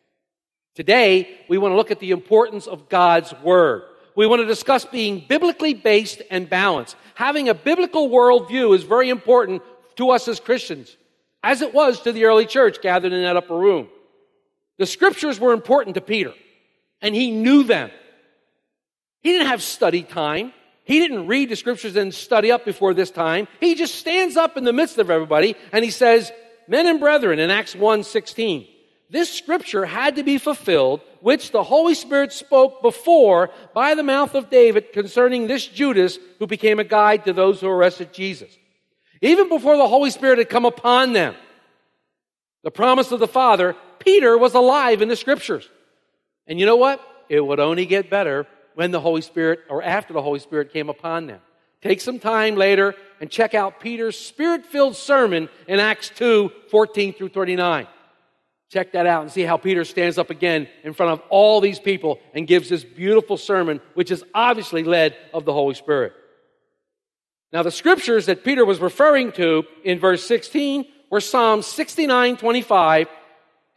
Today, 0.76 1.40
we 1.48 1.58
want 1.58 1.72
to 1.72 1.78
look 1.78 1.92
at 1.92 2.00
the 2.00 2.12
importance 2.12 2.68
of 2.68 2.90
God's 2.90 3.34
Word. 3.42 3.84
We 4.16 4.28
want 4.28 4.42
to 4.42 4.46
discuss 4.46 4.86
being 4.86 5.24
biblically 5.28 5.74
based 5.74 6.22
and 6.30 6.50
balanced. 6.50 6.96
Having 7.16 7.50
a 7.50 7.54
biblical 7.54 8.10
worldview 8.10 8.76
is 8.76 8.84
very 8.84 9.10
important 9.10 9.62
to 9.96 10.10
us 10.10 10.28
as 10.28 10.40
Christians, 10.40 10.96
as 11.46 11.62
it 11.62 11.76
was 11.76 12.02
to 12.02 12.12
the 12.12 12.26
early 12.26 12.48
church 12.48 12.82
gathered 12.82 13.14
in 13.14 13.22
that 13.22 13.38
upper 13.38 13.56
room. 13.56 13.88
The 14.80 14.88
scriptures 14.88 15.40
were 15.40 15.54
important 15.54 15.94
to 15.94 16.02
Peter, 16.02 16.34
and 17.04 17.14
he 17.14 17.30
knew 17.30 17.64
them. 17.64 17.92
He 19.22 19.32
didn't 19.32 19.48
have 19.48 19.62
study 19.62 20.02
time. 20.02 20.54
He 20.86 21.00
didn't 21.00 21.28
read 21.28 21.50
the 21.50 21.56
scriptures 21.56 21.96
and 21.96 22.12
study 22.12 22.52
up 22.52 22.66
before 22.66 22.96
this 22.96 23.12
time. 23.12 23.48
He 23.60 23.76
just 23.76 23.94
stands 23.94 24.38
up 24.38 24.58
in 24.58 24.64
the 24.64 24.74
midst 24.74 24.98
of 24.98 25.12
everybody 25.12 25.56
and 25.72 25.86
he 25.86 25.92
says, 25.92 26.32
Men 26.68 26.88
and 26.88 27.00
brethren, 27.00 27.40
in 27.40 27.50
Acts 27.50 27.76
1 27.76 28.04
16, 28.04 28.68
this 29.10 29.32
scripture 29.32 29.86
had 29.86 30.18
to 30.18 30.24
be 30.24 30.38
fulfilled, 30.38 31.02
which 31.22 31.52
the 31.52 31.64
Holy 31.64 31.96
Spirit 31.96 32.34
spoke 32.34 32.84
before 32.84 33.50
by 33.74 33.96
the 33.96 34.04
mouth 34.04 34.36
of 34.36 34.52
David 34.52 34.94
concerning 34.94 35.48
this 35.48 35.66
Judas 35.66 36.20
who 36.38 36.46
became 36.46 36.80
a 36.80 36.84
guide 36.84 37.26
to 37.26 37.34
those 37.34 37.62
who 37.62 37.68
arrested 37.68 38.14
Jesus. 38.14 38.56
Even 39.22 39.50
before 39.50 39.78
the 39.78 39.88
Holy 39.88 40.10
Spirit 40.10 40.40
had 40.40 40.50
come 40.50 40.66
upon 40.66 41.14
them, 41.14 41.36
the 42.64 42.72
promise 42.72 43.12
of 43.12 43.20
the 43.20 43.28
Father, 43.28 43.76
Peter 44.00 44.38
was 44.38 44.54
alive 44.54 45.02
in 45.02 45.08
the 45.08 45.16
scriptures. 45.16 45.70
And 46.48 46.60
you 46.60 46.66
know 46.66 46.76
what? 46.76 47.02
It 47.30 47.40
would 47.40 47.60
only 47.60 47.86
get 47.86 48.10
better 48.10 48.48
when 48.76 48.92
the 48.92 49.00
Holy 49.00 49.22
Spirit 49.22 49.60
or 49.70 49.82
after 49.82 50.14
the 50.14 50.22
Holy 50.22 50.40
Spirit 50.40 50.74
came 50.74 50.90
upon 50.90 51.28
them. 51.28 51.40
Take 51.82 52.02
some 52.02 52.20
time 52.20 52.56
later 52.56 52.96
and 53.22 53.30
check 53.30 53.54
out 53.54 53.80
Peter's 53.80 54.18
spirit 54.18 54.66
filled 54.66 54.96
sermon 54.96 55.50
in 55.68 55.80
Acts 55.80 56.10
2 56.16 56.52
14 56.72 57.14
through 57.14 57.30
39. 57.30 57.88
Check 58.70 58.94
that 58.94 59.06
out 59.06 59.22
and 59.22 59.32
see 59.32 59.44
how 59.44 59.58
Peter 59.58 59.86
stands 59.86 60.18
up 60.18 60.32
again 60.32 60.68
in 60.84 60.94
front 60.94 61.14
of 61.14 61.22
all 61.30 61.62
these 61.62 61.80
people 61.80 62.20
and 62.34 62.48
gives 62.48 62.68
this 62.70 62.84
beautiful 62.84 63.38
sermon, 63.38 63.80
which 63.94 64.10
is 64.10 64.24
obviously 64.34 64.84
led 64.84 65.16
of 65.34 65.46
the 65.46 65.54
Holy 65.54 65.76
Spirit. 65.76 66.14
Now, 67.56 67.64
the 67.64 67.72
scriptures 67.72 68.26
that 68.26 68.44
Peter 68.44 68.66
was 68.66 68.82
referring 68.82 69.32
to 69.32 69.64
in 69.86 69.98
verse 69.98 70.26
16 70.26 70.86
were 71.10 71.22
Psalm 71.22 71.62
69 71.62 72.36
25 72.36 73.08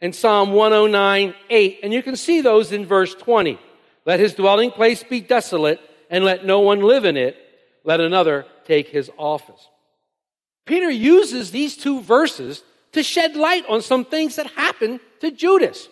and 0.01 0.13
Psalm 0.13 0.51
109 0.51 1.33
8. 1.49 1.79
And 1.81 1.93
you 1.93 2.03
can 2.03 2.17
see 2.17 2.41
those 2.41 2.73
in 2.73 2.85
verse 2.85 3.15
20. 3.15 3.57
Let 4.05 4.19
his 4.19 4.33
dwelling 4.35 4.71
place 4.71 5.01
be 5.01 5.21
desolate, 5.21 5.79
and 6.09 6.25
let 6.25 6.45
no 6.45 6.59
one 6.59 6.81
live 6.81 7.05
in 7.05 7.15
it. 7.15 7.37
Let 7.85 8.01
another 8.01 8.45
take 8.65 8.89
his 8.89 9.09
office. 9.17 9.65
Peter 10.65 10.91
uses 10.91 11.51
these 11.51 11.77
two 11.77 12.01
verses 12.01 12.61
to 12.91 13.01
shed 13.01 13.37
light 13.37 13.63
on 13.69 13.81
some 13.81 14.03
things 14.03 14.35
that 14.35 14.47
happened 14.47 14.99
to 15.21 15.31
Judas. 15.31 15.87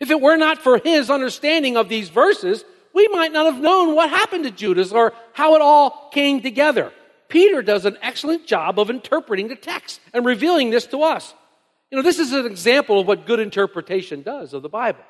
If 0.00 0.10
it 0.10 0.20
were 0.20 0.36
not 0.36 0.58
for 0.58 0.78
his 0.78 1.08
understanding 1.08 1.76
of 1.76 1.88
these 1.88 2.08
verses, 2.08 2.64
we 2.92 3.06
might 3.06 3.32
not 3.32 3.46
have 3.46 3.62
known 3.62 3.94
what 3.94 4.10
happened 4.10 4.42
to 4.42 4.50
Judas 4.50 4.90
or 4.90 5.12
how 5.34 5.54
it 5.54 5.62
all 5.62 6.10
came 6.12 6.42
together. 6.42 6.92
Peter 7.32 7.62
does 7.62 7.86
an 7.86 7.96
excellent 8.02 8.46
job 8.46 8.78
of 8.78 8.90
interpreting 8.90 9.48
the 9.48 9.56
text 9.56 10.02
and 10.12 10.22
revealing 10.22 10.68
this 10.68 10.84
to 10.84 11.02
us. 11.02 11.32
You 11.90 11.96
know, 11.96 12.02
this 12.02 12.18
is 12.18 12.30
an 12.32 12.44
example 12.44 13.00
of 13.00 13.06
what 13.06 13.24
good 13.24 13.40
interpretation 13.40 14.20
does 14.20 14.52
of 14.52 14.60
the 14.60 14.68
Bible. 14.68 15.02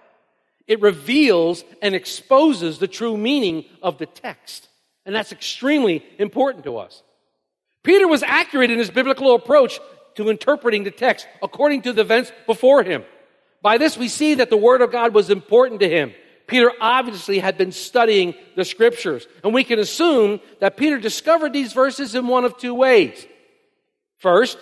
It 0.69 0.81
reveals 0.81 1.65
and 1.83 1.97
exposes 1.97 2.79
the 2.79 2.87
true 2.87 3.17
meaning 3.17 3.65
of 3.83 3.99
the 3.99 4.07
text. 4.07 4.69
And 5.05 5.13
that's 5.13 5.33
extremely 5.33 6.05
important 6.17 6.63
to 6.63 6.77
us. 6.77 7.03
Peter 7.83 8.07
was 8.07 8.23
accurate 8.23 8.71
in 8.71 8.79
his 8.79 8.91
biblical 8.91 9.35
approach 9.35 9.81
to 10.15 10.31
interpreting 10.31 10.85
the 10.85 10.93
text 10.93 11.27
according 11.43 11.83
to 11.83 11.93
the 11.93 12.03
events 12.03 12.31
before 12.47 12.85
him. 12.85 13.03
By 13.63 13.79
this, 13.79 13.99
we 13.99 14.07
see 14.07 14.37
that 14.37 14.49
the 14.49 14.57
Word 14.57 14.81
of 14.81 14.93
God 14.93 15.13
was 15.13 15.29
important 15.29 15.81
to 15.81 15.89
him. 15.89 16.15
Peter 16.53 16.71
obviously 16.83 17.39
had 17.39 17.57
been 17.57 17.73
studying 17.73 18.35
the 18.57 18.65
Scriptures, 18.67 19.27
and 19.43 19.55
we 19.55 19.65
can 19.65 19.79
assume 19.79 20.39
that 20.61 20.77
Peter 20.77 20.99
discovered 20.99 21.55
these 21.55 21.73
verses 21.73 22.15
in 22.15 22.27
one 22.27 22.45
of 22.45 22.59
two 22.59 22.75
ways. 22.75 23.27
First, 24.19 24.59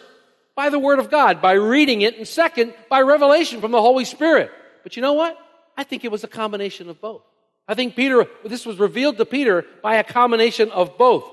by 0.55 0.69
the 0.69 0.79
Word 0.79 1.01
of 1.01 1.11
God, 1.11 1.43
by 1.43 1.55
reading 1.55 2.03
it, 2.03 2.17
and 2.17 2.29
second, 2.29 2.75
by 2.89 3.01
revelation 3.01 3.61
from 3.61 3.73
the 3.73 3.81
Holy 3.83 4.05
Spirit. 4.05 4.53
But 4.85 4.95
you 4.95 5.03
know 5.03 5.15
what? 5.15 5.37
I 5.77 5.83
think 5.83 6.05
it 6.05 6.13
was 6.13 6.23
a 6.23 6.29
combination 6.29 6.89
of 6.89 7.01
both. 7.01 7.23
I 7.67 7.75
think 7.75 7.97
Peter, 7.97 8.25
this 8.45 8.65
was 8.65 8.79
revealed 8.79 9.17
to 9.17 9.25
Peter 9.25 9.65
by 9.83 9.97
a 9.97 10.05
combination 10.05 10.71
of 10.71 10.97
both. 10.97 11.25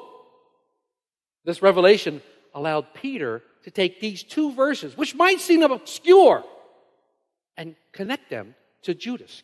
This 1.46 1.62
revelation 1.62 2.20
allowed 2.56 2.96
Peter 2.96 3.44
to 3.66 3.70
take 3.70 4.00
these 4.00 4.24
two 4.24 4.54
verses, 4.54 4.98
which 4.98 5.14
might 5.14 5.40
seem 5.40 5.62
obscure, 5.62 6.44
and 7.56 7.76
connect 7.92 8.32
them 8.32 8.56
to 8.82 8.96
Judas. 8.96 9.44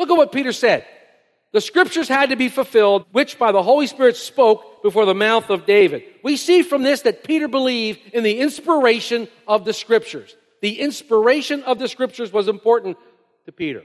Look 0.00 0.08
at 0.08 0.16
what 0.16 0.32
Peter 0.32 0.50
said. 0.50 0.86
The 1.52 1.60
scriptures 1.60 2.08
had 2.08 2.30
to 2.30 2.36
be 2.36 2.48
fulfilled, 2.48 3.04
which 3.12 3.38
by 3.38 3.52
the 3.52 3.62
Holy 3.62 3.86
Spirit 3.86 4.16
spoke 4.16 4.82
before 4.82 5.04
the 5.04 5.14
mouth 5.14 5.50
of 5.50 5.66
David. 5.66 6.04
We 6.24 6.38
see 6.38 6.62
from 6.62 6.82
this 6.82 7.02
that 7.02 7.22
Peter 7.22 7.48
believed 7.48 8.00
in 8.14 8.22
the 8.22 8.40
inspiration 8.40 9.28
of 9.46 9.66
the 9.66 9.74
scriptures. 9.74 10.34
The 10.62 10.80
inspiration 10.80 11.62
of 11.64 11.78
the 11.78 11.86
scriptures 11.86 12.32
was 12.32 12.48
important 12.48 12.96
to 13.44 13.52
Peter. 13.52 13.82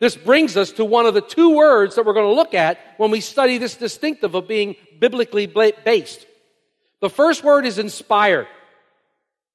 This 0.00 0.16
brings 0.16 0.56
us 0.56 0.72
to 0.72 0.84
one 0.84 1.06
of 1.06 1.14
the 1.14 1.20
two 1.20 1.54
words 1.54 1.94
that 1.94 2.04
we're 2.04 2.14
going 2.14 2.28
to 2.28 2.34
look 2.34 2.54
at 2.54 2.80
when 2.96 3.12
we 3.12 3.20
study 3.20 3.58
this 3.58 3.76
distinctive 3.76 4.34
of 4.34 4.48
being 4.48 4.74
biblically 4.98 5.46
based. 5.46 6.26
The 7.00 7.10
first 7.10 7.44
word 7.44 7.64
is 7.64 7.78
inspired. 7.78 8.48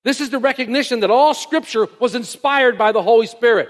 This 0.03 0.21
is 0.21 0.29
the 0.29 0.39
recognition 0.39 1.01
that 1.01 1.11
all 1.11 1.33
scripture 1.33 1.89
was 1.99 2.15
inspired 2.15 2.77
by 2.77 2.93
the 2.93 3.03
Holy 3.03 3.27
Spirit. 3.27 3.67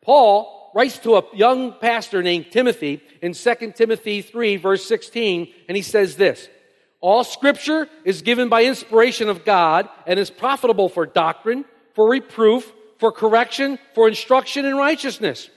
Paul 0.00 0.55
writes 0.76 0.98
to 0.98 1.16
a 1.16 1.24
young 1.34 1.72
pastor 1.72 2.22
named 2.22 2.52
Timothy 2.52 3.00
in 3.22 3.32
2 3.32 3.72
Timothy 3.74 4.20
3 4.20 4.56
verse 4.56 4.84
16, 4.84 5.50
and 5.68 5.74
he 5.74 5.82
says 5.82 6.16
this, 6.16 6.50
all 7.00 7.24
scripture 7.24 7.88
is 8.04 8.20
given 8.20 8.50
by 8.50 8.64
inspiration 8.64 9.30
of 9.30 9.46
God 9.46 9.88
and 10.06 10.18
is 10.18 10.28
profitable 10.28 10.90
for 10.90 11.06
doctrine, 11.06 11.64
for 11.94 12.10
reproof, 12.10 12.70
for 12.98 13.10
correction, 13.10 13.78
for 13.94 14.06
instruction 14.06 14.66
in 14.66 14.76
righteousness. 14.76 15.48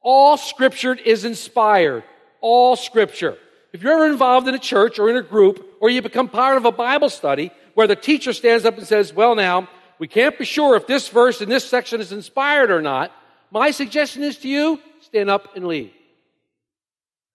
All 0.00 0.36
scripture 0.36 0.94
is 0.94 1.24
inspired. 1.24 2.04
All 2.40 2.76
scripture. 2.76 3.38
If 3.72 3.82
you're 3.82 3.94
ever 3.94 4.06
involved 4.06 4.46
in 4.46 4.54
a 4.54 4.60
church 4.60 5.00
or 5.00 5.10
in 5.10 5.16
a 5.16 5.22
group, 5.22 5.76
or 5.80 5.90
you 5.90 6.02
become 6.02 6.28
part 6.28 6.56
of 6.56 6.66
a 6.66 6.72
Bible 6.72 7.10
study 7.10 7.50
where 7.74 7.88
the 7.88 7.96
teacher 7.96 8.32
stands 8.32 8.64
up 8.64 8.78
and 8.78 8.86
says, 8.86 9.12
well 9.12 9.34
now, 9.34 9.68
we 9.98 10.06
can't 10.06 10.38
be 10.38 10.44
sure 10.44 10.76
if 10.76 10.86
this 10.86 11.08
verse 11.08 11.40
in 11.40 11.48
this 11.48 11.68
section 11.68 12.00
is 12.00 12.12
inspired 12.12 12.70
or 12.70 12.80
not, 12.80 13.10
my 13.52 13.70
suggestion 13.70 14.22
is 14.22 14.38
to 14.38 14.48
you, 14.48 14.80
stand 15.00 15.28
up 15.28 15.54
and 15.54 15.66
leave. 15.66 15.92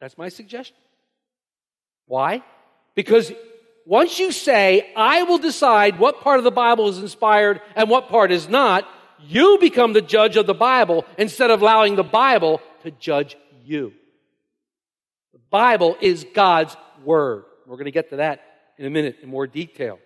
That's 0.01 0.17
my 0.17 0.29
suggestion. 0.29 0.75
Why? 2.07 2.43
Because 2.95 3.31
once 3.85 4.17
you 4.17 4.31
say, 4.31 4.91
I 4.95 5.23
will 5.23 5.37
decide 5.37 5.99
what 5.99 6.21
part 6.21 6.39
of 6.39 6.43
the 6.43 6.51
Bible 6.51 6.89
is 6.89 6.97
inspired 6.97 7.61
and 7.75 7.89
what 7.89 8.09
part 8.09 8.31
is 8.31 8.49
not, 8.49 8.87
you 9.21 9.57
become 9.61 9.93
the 9.93 10.01
judge 10.01 10.37
of 10.37 10.47
the 10.47 10.53
Bible 10.53 11.05
instead 11.17 11.51
of 11.51 11.61
allowing 11.61 11.95
the 11.95 12.03
Bible 12.03 12.61
to 12.83 12.91
judge 12.91 13.37
you. 13.63 13.93
The 15.33 15.39
Bible 15.49 15.97
is 16.01 16.25
God's 16.33 16.75
Word. 17.03 17.45
We're 17.65 17.75
going 17.75 17.85
to 17.85 17.91
get 17.91 18.09
to 18.09 18.17
that 18.17 18.41
in 18.77 18.85
a 18.85 18.89
minute 18.89 19.17
in 19.21 19.29
more 19.29 19.47
detail. 19.47 19.99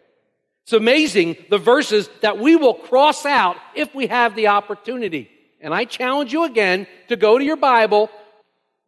It's 0.64 0.74
amazing 0.74 1.38
the 1.50 1.58
verses 1.58 2.10
that 2.22 2.38
we 2.38 2.56
will 2.56 2.74
cross 2.74 3.26
out 3.26 3.56
if 3.76 3.94
we 3.96 4.08
have 4.08 4.36
the 4.36 4.48
opportunity. 4.48 5.30
And 5.62 5.74
I 5.74 5.86
challenge 5.86 6.34
you 6.34 6.44
again 6.44 6.88
to 7.08 7.16
go 7.16 7.38
to 7.38 7.44
your 7.44 7.56
Bible, 7.56 8.10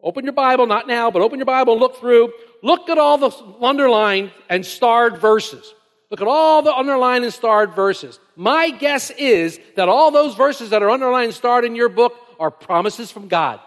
open 0.02 0.24
your 0.24 0.34
Bible, 0.34 0.66
not 0.66 0.88
now, 0.88 1.12
but 1.12 1.22
open 1.22 1.40
your 1.40 1.46
Bible 1.46 1.74
and 1.74 1.82
look 1.82 1.98
through. 1.98 2.34
Look 2.62 2.90
at 2.90 2.98
all 2.98 3.18
the 3.18 3.32
underlined 3.62 4.32
and 4.50 4.66
starred 4.66 5.18
verses. 5.18 5.74
Look 6.10 6.22
at 6.22 6.28
all 6.28 6.62
the 6.62 6.74
underlined 6.74 7.24
and 7.24 7.34
starred 7.34 7.74
verses. 7.74 8.20
My 8.36 8.70
guess 8.70 9.10
is 9.12 9.60
that 9.76 9.90
all 9.90 10.12
those 10.12 10.36
verses 10.36 10.72
that 10.72 10.84
are 10.84 10.90
underlined 10.90 11.26
and 11.26 11.34
starred 11.34 11.66
in 11.66 11.76
your 11.76 11.90
book 11.90 12.16
are 12.40 12.52
promises 12.52 13.12
from 13.12 13.28
God. 13.28 13.60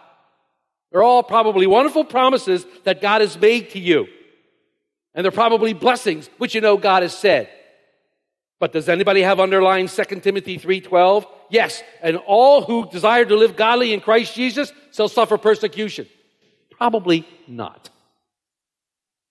They're 0.93 1.03
all 1.03 1.23
probably 1.23 1.67
wonderful 1.67 2.05
promises 2.05 2.65
that 2.85 3.01
God 3.01 3.21
has 3.21 3.39
made 3.39 3.71
to 3.71 3.79
you. 3.79 4.07
And 5.15 5.25
they're 5.25 5.33
probably 5.33 5.73
blessings, 5.73 6.29
which 6.39 6.55
you 6.55 6.61
know 6.61 6.77
God 6.77 7.03
has 7.03 7.17
said. 7.17 7.49
But 8.59 8.73
does 8.73 8.89
anybody 8.89 9.23
have 9.23 9.39
underlined 9.39 9.91
2 9.91 10.23
Timothy 10.23 10.59
3:12? 10.59 11.27
Yes, 11.51 11.83
and 12.03 12.17
all 12.17 12.63
who 12.63 12.89
desire 12.91 13.25
to 13.25 13.37
live 13.37 13.55
godly 13.57 13.93
in 13.93 14.01
Christ 14.01 14.35
Jesus 14.35 14.73
shall 14.93 15.09
suffer 15.09 15.37
persecution. 15.37 16.09
Probably 16.71 17.27
not. 17.47 17.91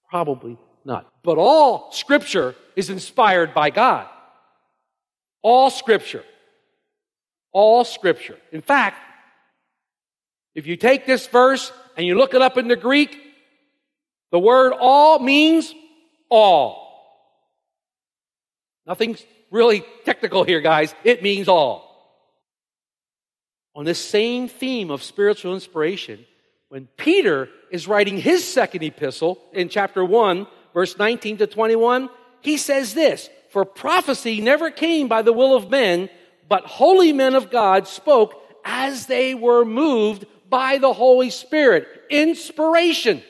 Probably 0.09 0.57
not. 0.83 1.11
But 1.23 1.37
all 1.37 1.91
scripture 1.91 2.55
is 2.75 2.89
inspired 2.89 3.53
by 3.53 3.71
God. 3.71 4.07
All 5.41 5.69
scripture. 5.69 6.23
All 7.51 7.83
scripture. 7.83 8.37
In 8.51 8.61
fact, 8.61 8.97
if 10.53 10.67
you 10.67 10.77
take 10.77 11.05
this 11.05 11.27
verse 11.27 11.71
and 11.97 12.05
you 12.05 12.15
look 12.15 12.33
it 12.33 12.41
up 12.41 12.57
in 12.57 12.67
the 12.67 12.75
Greek, 12.75 13.17
the 14.31 14.39
word 14.39 14.73
all 14.79 15.19
means 15.19 15.73
all. 16.29 16.84
Nothing's 18.87 19.25
really 19.51 19.83
technical 20.03 20.43
here, 20.43 20.61
guys. 20.61 20.93
It 21.03 21.23
means 21.23 21.47
all. 21.47 21.85
On 23.75 23.83
this 23.83 24.03
same 24.03 24.47
theme 24.47 24.89
of 24.89 25.03
spiritual 25.03 25.53
inspiration, 25.53 26.25
when 26.69 26.87
Peter 26.97 27.49
is 27.71 27.87
writing 27.87 28.17
his 28.17 28.45
second 28.45 28.83
epistle 28.83 29.39
in 29.53 29.69
chapter 29.69 30.03
1, 30.03 30.47
verse 30.73 30.97
19 30.97 31.37
to 31.37 31.47
21, 31.47 32.09
he 32.41 32.57
says 32.57 32.93
this 32.93 33.29
For 33.51 33.65
prophecy 33.65 34.39
never 34.41 34.71
came 34.71 35.07
by 35.07 35.21
the 35.21 35.33
will 35.33 35.55
of 35.55 35.69
men, 35.69 36.09
but 36.47 36.65
holy 36.65 37.11
men 37.11 37.35
of 37.35 37.51
God 37.51 37.87
spoke 37.87 38.41
as 38.63 39.07
they 39.07 39.35
were 39.35 39.65
moved 39.65 40.25
by 40.49 40.77
the 40.77 40.93
Holy 40.93 41.29
Spirit. 41.29 41.87
Inspiration. 42.09 43.23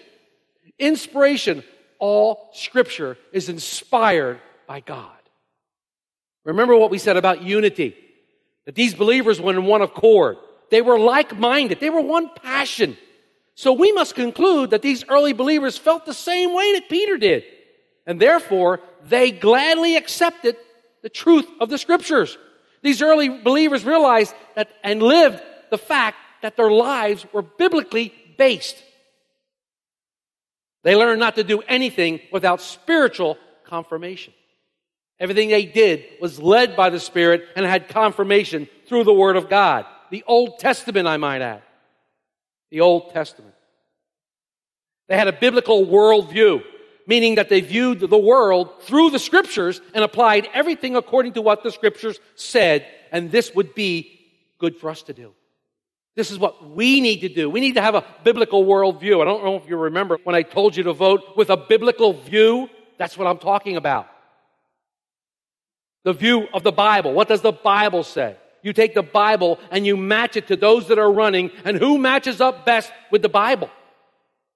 Inspiration. 0.77 1.63
All 1.97 2.50
scripture 2.53 3.17
is 3.31 3.50
inspired 3.50 4.39
by 4.67 4.81
God. 4.81 5.14
Remember 6.45 6.77
what 6.77 6.91
we 6.91 6.99
said 6.99 7.17
about 7.17 7.41
unity. 7.41 7.95
That 8.65 8.75
these 8.75 8.93
believers 8.93 9.41
were 9.41 9.51
in 9.51 9.65
one 9.65 9.81
accord. 9.81 10.37
They 10.71 10.81
were 10.81 10.97
like 10.97 11.37
minded. 11.37 11.79
They 11.79 11.89
were 11.89 12.01
one 12.01 12.29
passion. 12.29 12.97
So 13.55 13.73
we 13.73 13.91
must 13.91 14.15
conclude 14.15 14.69
that 14.69 14.81
these 14.81 15.03
early 15.07 15.33
believers 15.33 15.77
felt 15.77 16.05
the 16.05 16.13
same 16.13 16.53
way 16.53 16.73
that 16.73 16.89
Peter 16.89 17.17
did. 17.17 17.43
And 18.05 18.19
therefore, 18.19 18.81
they 19.03 19.31
gladly 19.31 19.97
accepted 19.97 20.55
the 21.01 21.09
truth 21.09 21.47
of 21.59 21.69
the 21.69 21.77
scriptures. 21.77 22.37
These 22.81 23.01
early 23.01 23.29
believers 23.29 23.83
realized 23.83 24.33
that 24.55 24.71
and 24.83 25.01
lived 25.01 25.41
the 25.71 25.77
fact 25.77 26.17
that 26.41 26.55
their 26.57 26.71
lives 26.71 27.25
were 27.33 27.41
biblically 27.41 28.13
based. 28.37 28.75
They 30.83 30.95
learned 30.95 31.19
not 31.19 31.35
to 31.35 31.43
do 31.43 31.61
anything 31.61 32.19
without 32.31 32.61
spiritual 32.61 33.37
confirmation. 33.63 34.33
Everything 35.19 35.50
they 35.50 35.65
did 35.65 36.05
was 36.19 36.39
led 36.41 36.75
by 36.75 36.89
the 36.89 37.00
Spirit 37.00 37.48
and 37.55 37.65
had 37.65 37.88
confirmation 37.88 38.67
through 38.88 39.05
the 39.05 39.13
Word 39.13 39.38
of 39.38 39.50
God. 39.50 39.86
The 40.12 40.24
Old 40.27 40.60
Testament, 40.60 41.07
I 41.07 41.17
might 41.17 41.41
add. 41.41 41.62
The 42.69 42.81
Old 42.81 43.13
Testament. 43.13 43.55
They 45.07 45.17
had 45.17 45.27
a 45.27 45.34
biblical 45.34 45.86
worldview, 45.86 46.63
meaning 47.07 47.36
that 47.36 47.50
they 47.50 47.62
viewed 47.62 48.00
the 48.00 48.17
world 48.17 48.81
through 48.81 49.12
the 49.12 49.19
Scriptures 49.19 49.79
and 49.93 50.03
applied 50.03 50.50
everything 50.53 50.95
according 50.95 51.34
to 51.34 51.41
what 51.41 51.63
the 51.63 51.72
Scriptures 51.72 52.19
said, 52.36 52.86
and 53.12 53.31
this 53.31 53.53
would 53.55 53.74
be 53.74 54.19
good 54.57 54.75
for 54.75 54.89
us 54.89 55.03
to 55.03 55.13
do. 55.13 55.34
This 56.15 56.31
is 56.31 56.39
what 56.39 56.69
we 56.69 57.01
need 57.01 57.22
to 57.22 57.29
do. 57.29 57.50
We 57.50 57.60
need 57.60 57.75
to 57.75 57.81
have 57.81 57.95
a 57.95 58.05
biblical 58.24 58.65
worldview. 58.65 59.22
I 59.22 59.25
don't 59.25 59.43
know 59.43 59.57
if 59.57 59.67
you 59.67 59.77
remember 59.77 60.17
when 60.24 60.36
I 60.36 60.41
told 60.43 60.75
you 60.75 60.84
to 60.84 60.93
vote 60.93 61.36
with 61.36 61.50
a 61.50 61.57
biblical 61.57 62.13
view. 62.13 62.69
That's 62.98 63.17
what 63.17 63.27
I'm 63.27 63.38
talking 63.38 63.75
about. 63.75 64.07
The 66.05 66.13
view 66.13 66.47
of 66.53 66.63
the 66.63 66.71
Bible. 66.71 67.13
What 67.13 67.27
does 67.27 67.41
the 67.41 67.51
Bible 67.51 68.03
say? 68.03 68.38
You 68.62 68.74
take 68.74 68.93
the 68.93 69.03
Bible 69.03 69.59
and 69.71 69.85
you 69.85 69.97
match 69.97 70.38
it 70.38 70.47
to 70.47 70.55
those 70.55 70.88
that 70.88 70.97
are 70.97 71.12
running, 71.12 71.51
and 71.65 71.77
who 71.77 71.97
matches 71.97 72.39
up 72.39 72.65
best 72.65 72.91
with 73.12 73.21
the 73.21 73.29
Bible? 73.29 73.69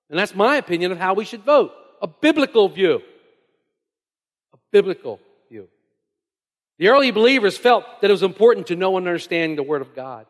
And 0.10 0.18
that's 0.18 0.34
my 0.34 0.56
opinion 0.56 0.92
of 0.92 0.98
how 0.98 1.14
we 1.14 1.26
should 1.26 1.44
vote. 1.44 1.74
A 2.02 2.08
biblical 2.08 2.70
view. 2.70 3.02
A 4.54 4.58
biblical 4.72 5.20
view. 5.50 5.68
The 6.78 6.88
early 6.88 7.12
believers 7.12 7.58
felt 7.58 7.84
that 8.02 8.10
it 8.10 8.14
was 8.14 8.24
important 8.24 8.68
to 8.68 8.76
know 8.76 8.96
and 8.98 9.08
understand 9.08 9.58
the 9.58 9.64
Word 9.64 9.82
of 9.82 9.96
God. 9.96 10.28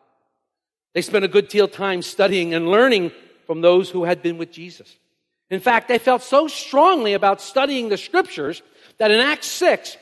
They 0.93 1.01
spent 1.01 1.25
a 1.25 1.29
good 1.29 1.49
deal 1.49 1.65
of 1.65 1.71
time 1.71 2.01
studying 2.01 2.53
and 2.53 2.69
learning 2.69 3.11
from 3.45 3.61
those 3.61 3.89
who 3.89 4.05
had 4.05 4.21
been 4.21 4.37
with 4.37 4.51
Jesus. 4.51 4.97
In 5.49 5.59
fact, 5.59 5.87
they 5.87 5.99
felt 5.99 6.21
so 6.21 6.47
strongly 6.47 7.13
about 7.13 7.41
studying 7.41 7.89
the 7.89 7.97
scriptures 7.97 8.61
that 8.97 9.11
in 9.11 9.19
Acts 9.19 9.47
6, 9.47 9.97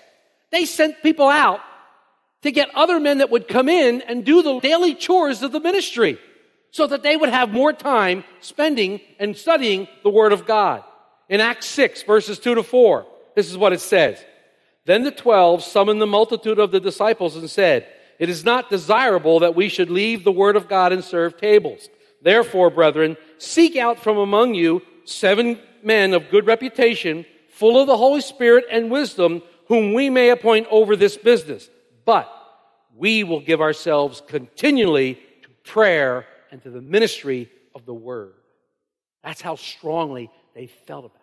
they 0.51 0.65
sent 0.65 1.01
people 1.01 1.27
out 1.27 1.59
to 2.43 2.51
get 2.51 2.73
other 2.75 2.99
men 2.99 3.17
that 3.17 3.29
would 3.29 3.47
come 3.47 3.67
in 3.67 4.01
and 4.01 4.25
do 4.25 4.41
the 4.41 4.59
daily 4.59 4.95
chores 4.95 5.43
of 5.43 5.51
the 5.51 5.59
ministry 5.59 6.19
so 6.71 6.87
that 6.87 7.03
they 7.03 7.17
would 7.17 7.29
have 7.29 7.49
more 7.49 7.73
time 7.73 8.23
spending 8.39 9.01
and 9.19 9.35
studying 9.35 9.87
the 10.03 10.09
Word 10.09 10.33
of 10.33 10.45
God. 10.45 10.83
In 11.29 11.41
Acts 11.41 11.65
6, 11.67 12.03
verses 12.03 12.39
2 12.39 12.55
to 12.55 12.63
4, 12.63 13.05
this 13.35 13.49
is 13.49 13.57
what 13.57 13.73
it 13.73 13.81
says. 13.81 14.23
Then 14.85 15.03
the 15.03 15.11
twelve 15.11 15.63
summoned 15.63 15.99
the 16.01 16.07
multitude 16.07 16.59
of 16.59 16.71
the 16.71 16.79
disciples 16.79 17.35
and 17.35 17.49
said, 17.49 17.85
It 18.19 18.29
is 18.29 18.45
not 18.45 18.69
desirable 18.69 19.39
that 19.39 19.55
we 19.55 19.67
should 19.67 19.89
leave 19.89 20.23
the 20.23 20.31
Word 20.31 20.55
of 20.55 20.69
God 20.69 20.93
and 20.93 21.03
serve 21.03 21.37
tables. 21.37 21.89
Therefore, 22.21 22.69
brethren, 22.69 23.17
seek 23.37 23.75
out 23.75 23.99
from 23.99 24.17
among 24.17 24.53
you 24.53 24.81
seven 25.03 25.59
men 25.83 26.13
of 26.13 26.29
good 26.29 26.47
reputation, 26.47 27.25
full 27.49 27.79
of 27.79 27.87
the 27.87 27.97
Holy 27.97 28.21
Spirit 28.21 28.63
and 28.71 28.89
wisdom, 28.89 29.41
whom 29.67 29.93
we 29.93 30.09
may 30.09 30.29
appoint 30.29 30.67
over 30.69 30.95
this 30.95 31.17
business. 31.17 31.69
But 32.05 32.31
we 32.95 33.23
will 33.23 33.41
give 33.41 33.61
ourselves 33.61 34.21
continually 34.27 35.15
to 35.43 35.49
prayer 35.63 36.25
and 36.51 36.61
to 36.63 36.69
the 36.69 36.81
ministry 36.81 37.49
of 37.75 37.85
the 37.85 37.93
word. 37.93 38.33
That's 39.23 39.41
how 39.41 39.55
strongly 39.55 40.31
they 40.55 40.67
felt 40.67 41.05
about 41.05 41.17
it. 41.17 41.21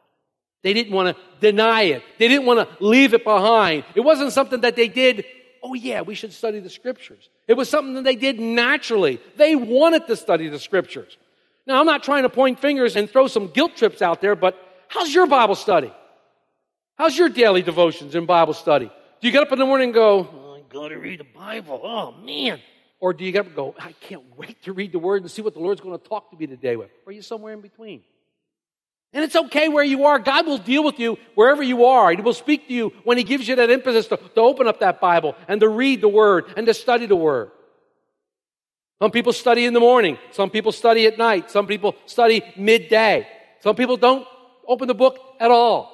They 0.63 0.73
didn't 0.73 0.93
want 0.93 1.17
to 1.17 1.23
deny 1.41 1.83
it. 1.83 2.03
They 2.19 2.29
didn't 2.29 2.47
want 2.47 2.69
to 2.69 2.85
leave 2.85 3.13
it 3.13 3.25
behind. 3.25 3.85
It 3.95 4.01
wasn't 4.01 4.33
something 4.33 4.61
that 4.63 4.77
they 4.77 4.89
did, 4.89 5.25
oh 5.63 5.75
yeah, 5.75 6.03
we 6.03 6.15
should 6.15 6.33
study 6.33 6.61
the 6.61 6.71
scriptures. 6.71 7.29
It 7.49 7.55
was 7.55 7.69
something 7.69 7.95
that 7.95 8.05
they 8.05 8.17
did 8.17 8.41
naturally. 8.41 9.21
They 9.37 9.57
wanted 9.57 10.07
to 10.07 10.17
study 10.17 10.49
the 10.49 10.59
scriptures. 10.59 11.19
Now, 11.67 11.81
I'm 11.81 11.87
not 11.87 12.03
trying 12.03 12.23
to 12.25 12.29
point 12.29 12.61
fingers 12.61 12.97
and 12.97 13.09
throw 13.09 13.27
some 13.27 13.49
guilt 13.49 13.77
trips 13.77 14.03
out 14.03 14.21
there, 14.21 14.37
but 14.37 14.57
how's 14.89 15.15
your 15.15 15.27
Bible 15.27 15.55
study? 15.55 15.93
How's 16.97 17.19
your 17.19 17.29
daily 17.29 17.63
devotions 17.63 18.15
and 18.15 18.27
Bible 18.27 18.55
study? 18.55 18.87
Do 18.87 19.27
you 19.27 19.33
get 19.33 19.43
up 19.43 19.53
in 19.53 19.59
the 19.59 19.67
morning 19.67 19.89
and 19.89 19.95
go, 19.95 20.29
oh, 20.33 20.57
I 20.57 20.73
got 20.73 20.89
to 20.89 20.97
read 20.97 21.21
the 21.21 21.25
Bible. 21.25 21.81
Oh, 21.83 22.13
man. 22.13 22.61
Or 23.01 23.13
do 23.13 23.25
you 23.25 23.33
get 23.33 23.41
up 23.41 23.47
and 23.47 23.57
go, 23.57 23.75
I 23.79 23.93
can't 23.93 24.23
wait 24.37 24.63
to 24.63 24.73
read 24.73 24.93
the 24.93 24.99
Word 24.99 25.23
and 25.23 25.31
see 25.31 25.43
what 25.43 25.55
the 25.55 25.61
Lord's 25.61 25.81
going 25.81 25.99
to 25.99 26.09
talk 26.09 26.31
to 26.31 26.37
me 26.37 26.47
today 26.47 26.77
with? 26.77 26.91
Or 27.05 27.11
are 27.11 27.13
you 27.13 27.23
somewhere 27.23 27.53
in 27.53 27.61
between? 27.61 28.03
And 29.13 29.23
it's 29.23 29.37
okay 29.37 29.69
where 29.69 29.85
you 29.85 30.07
are. 30.07 30.19
God 30.19 30.47
will 30.47 30.59
deal 30.59 30.85
with 30.85 30.99
you 30.99 31.19
wherever 31.35 31.63
you 31.63 31.85
are. 31.85 32.13
He 32.13 32.21
will 32.21 32.35
speak 32.35 32.69
to 32.69 32.75
you 32.75 32.93
when 33.05 33.19
He 33.19 33.25
gives 33.25 33.47
you 33.47 33.57
that 33.57 33.71
impetus 33.71 34.07
to, 34.09 34.17
to 34.17 34.41
open 34.41 34.67
up 34.67 34.81
that 34.81 35.01
Bible 35.01 35.37
and 35.49 35.61
to 35.61 35.69
read 35.69 36.01
the 36.01 36.09
Word 36.09 36.47
and 36.57 36.67
to 36.67 36.75
study 36.75 37.07
the 37.07 37.17
Word. 37.17 37.51
Some 39.01 39.11
people 39.11 39.33
study 39.33 39.65
in 39.65 39.75
the 39.75 39.81
morning. 39.81 40.19
Some 40.33 40.51
people 40.51 40.73
study 40.73 41.07
at 41.07 41.19
night. 41.19 41.51
Some 41.51 41.67
people 41.67 41.95
study 42.07 42.43
midday. 42.57 43.27
Some 43.61 43.77
people 43.77 43.97
don't 43.97 44.27
open 44.67 44.89
the 44.89 44.95
book 44.95 45.19
at 45.41 45.51
all. 45.51 45.94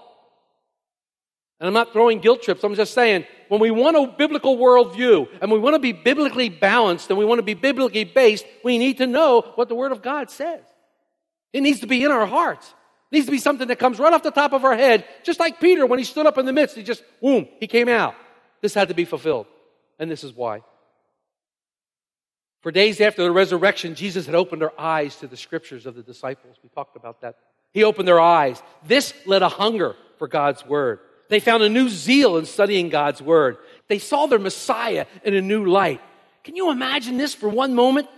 And 1.61 1.67
I'm 1.67 1.75
not 1.75 1.93
throwing 1.93 2.21
guilt 2.21 2.43
trips. 2.43 2.65
I'm 2.65 2.75
just 2.75 2.95
saying, 2.95 3.27
when 3.49 3.61
we 3.61 3.71
want 3.71 3.97
a 3.97 4.07
biblical 4.17 4.57
worldview 4.57 5.29
and 5.43 5.53
we 5.53 5.59
want 5.59 5.75
to 5.75 5.79
be 5.79 5.93
biblically 5.93 6.49
balanced 6.49 7.11
and 7.11 7.19
we 7.19 7.25
want 7.27 7.39
to 7.39 7.43
be 7.43 7.55
biblically 7.55 8.05
based, 8.05 8.47
we 8.65 8.79
need 8.79 8.99
to 8.99 9.07
know 9.07 9.43
what 9.57 9.69
the 9.69 9.75
Word 9.75 9.93
of 9.93 10.01
God 10.01 10.31
says. 10.31 10.63
It 11.53 11.61
needs 11.61 11.81
to 11.81 11.87
be 11.87 12.03
in 12.03 12.11
our 12.11 12.27
hearts. 12.27 12.67
It 13.11 13.17
needs 13.17 13.27
to 13.27 13.33
be 13.33 13.39
something 13.39 13.69
that 13.69 13.79
comes 13.79 13.99
right 13.99 14.13
off 14.13 14.23
the 14.23 14.31
top 14.31 14.55
of 14.55 14.65
our 14.65 14.75
head, 14.75 15.05
just 15.23 15.39
like 15.39 15.61
Peter 15.61 15.85
when 15.85 15.99
he 15.99 16.05
stood 16.05 16.27
up 16.27 16.39
in 16.39 16.47
the 16.47 16.53
midst. 16.53 16.77
He 16.77 16.83
just, 16.83 17.03
boom, 17.21 17.47
he 17.59 17.67
came 17.67 17.89
out. 17.89 18.15
This 18.63 18.73
had 18.73 18.89
to 18.89 18.95
be 18.95 19.05
fulfilled. 19.05 19.47
And 19.99 20.11
this 20.11 20.25
is 20.25 20.33
why. 20.33 20.63
For 22.61 22.71
days 22.71 23.01
after 23.01 23.23
the 23.23 23.31
resurrection, 23.31 23.95
Jesus 23.95 24.27
had 24.27 24.35
opened 24.35 24.63
their 24.63 24.79
eyes 24.81 25.17
to 25.17 25.27
the 25.27 25.37
scriptures 25.37 25.85
of 25.85 25.95
the 25.95 26.03
disciples. 26.03 26.57
We 26.63 26.71
talked 26.71 26.97
about 26.97 27.21
that. 27.23 27.37
He 27.73 27.85
opened 27.85 28.09
their 28.09 28.21
eyes. 28.21 28.63
This 28.87 29.13
led 29.27 29.43
a 29.43 29.49
hunger 29.49 29.97
for 30.19 30.29
God's 30.29 30.65
word. 30.65 31.01
They 31.31 31.41
found 31.41 31.63
a 31.63 31.69
new 31.69 31.89
zeal 31.89 32.37
in 32.37 32.45
studying 32.45 32.89
God's 32.89 33.23
Word. 33.23 33.57
They 33.87 34.01
saw 34.01 34.27
their 34.27 34.41
Messiah 34.41 35.07
in 35.25 35.35
a 35.35 35.41
new 35.41 35.65
light. 35.65 36.01
Can 36.43 36.57
you 36.57 36.71
imagine 36.71 37.17
this 37.17 37.35
for 37.35 37.49
one 37.49 37.75
moment? 37.75 38.09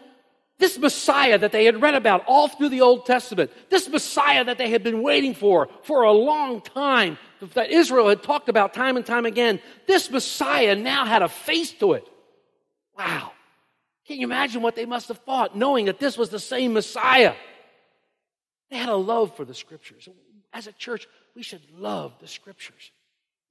This 0.58 0.78
Messiah 0.78 1.38
that 1.38 1.52
they 1.52 1.66
had 1.66 1.82
read 1.82 1.94
about 1.94 2.24
all 2.26 2.48
through 2.48 2.70
the 2.70 2.80
Old 2.80 3.04
Testament, 3.04 3.50
this 3.68 3.88
Messiah 3.88 4.44
that 4.44 4.58
they 4.58 4.70
had 4.70 4.82
been 4.82 5.02
waiting 5.02 5.34
for 5.34 5.68
for 5.82 6.04
a 6.04 6.12
long 6.12 6.62
time, 6.62 7.18
that 7.54 7.70
Israel 7.70 8.08
had 8.08 8.22
talked 8.22 8.48
about 8.48 8.72
time 8.72 8.96
and 8.96 9.04
time 9.04 9.26
again, 9.26 9.60
this 9.86 10.10
Messiah 10.10 10.74
now 10.74 11.04
had 11.04 11.20
a 11.22 11.28
face 11.28 11.72
to 11.72 11.92
it. 11.92 12.06
Wow. 12.96 13.32
Can 14.06 14.20
you 14.20 14.26
imagine 14.26 14.62
what 14.62 14.74
they 14.74 14.86
must 14.86 15.08
have 15.08 15.18
thought 15.18 15.56
knowing 15.56 15.86
that 15.86 15.98
this 15.98 16.16
was 16.16 16.30
the 16.30 16.38
same 16.38 16.72
Messiah? 16.72 17.34
They 18.70 18.78
had 18.78 18.88
a 18.88 18.96
love 18.96 19.36
for 19.36 19.44
the 19.44 19.54
scriptures. 19.54 20.08
As 20.52 20.66
a 20.66 20.72
church, 20.72 21.06
we 21.34 21.42
should 21.42 21.62
love 21.76 22.14
the 22.20 22.28
scriptures. 22.28 22.90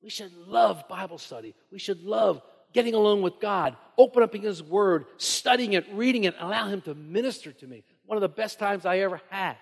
We 0.01 0.09
should 0.09 0.35
love 0.47 0.87
Bible 0.87 1.17
study. 1.17 1.53
We 1.71 1.79
should 1.79 2.03
love 2.03 2.41
getting 2.73 2.93
along 2.93 3.21
with 3.21 3.39
God, 3.39 3.75
open 3.97 4.23
up 4.23 4.33
His 4.33 4.63
Word, 4.63 5.05
studying 5.17 5.73
it, 5.73 5.85
reading 5.93 6.23
it, 6.23 6.35
allow 6.39 6.67
Him 6.67 6.81
to 6.81 6.95
minister 6.95 7.51
to 7.51 7.67
me. 7.67 7.83
One 8.05 8.17
of 8.17 8.21
the 8.21 8.29
best 8.29 8.59
times 8.59 8.85
I 8.85 8.99
ever 8.99 9.21
had. 9.29 9.57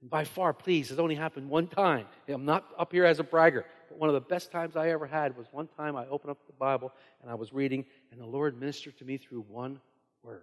And 0.00 0.10
by 0.10 0.24
far, 0.24 0.52
please, 0.52 0.90
it's 0.90 1.00
only 1.00 1.14
happened 1.14 1.48
one 1.48 1.68
time. 1.68 2.06
I'm 2.28 2.44
not 2.44 2.66
up 2.78 2.92
here 2.92 3.04
as 3.04 3.18
a 3.18 3.24
bragger, 3.24 3.64
but 3.88 3.98
one 3.98 4.08
of 4.08 4.14
the 4.14 4.20
best 4.20 4.50
times 4.50 4.76
I 4.76 4.90
ever 4.90 5.06
had 5.06 5.36
was 5.36 5.46
one 5.52 5.68
time 5.68 5.96
I 5.96 6.06
opened 6.06 6.32
up 6.32 6.46
the 6.46 6.52
Bible 6.52 6.92
and 7.22 7.30
I 7.30 7.34
was 7.34 7.52
reading, 7.52 7.86
and 8.10 8.20
the 8.20 8.26
Lord 8.26 8.60
ministered 8.60 8.98
to 8.98 9.04
me 9.04 9.16
through 9.16 9.42
one 9.48 9.80
word. 10.22 10.42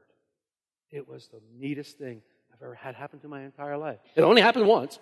It 0.89 1.07
was 1.07 1.27
the 1.27 1.41
neatest 1.59 1.97
thing 1.97 2.21
I've 2.53 2.61
ever 2.61 2.75
had 2.75 2.95
happen 2.95 3.19
to 3.19 3.27
my 3.27 3.43
entire 3.43 3.77
life. 3.77 3.99
It 4.15 4.21
only 4.21 4.41
happened 4.41 4.67
once. 4.67 4.99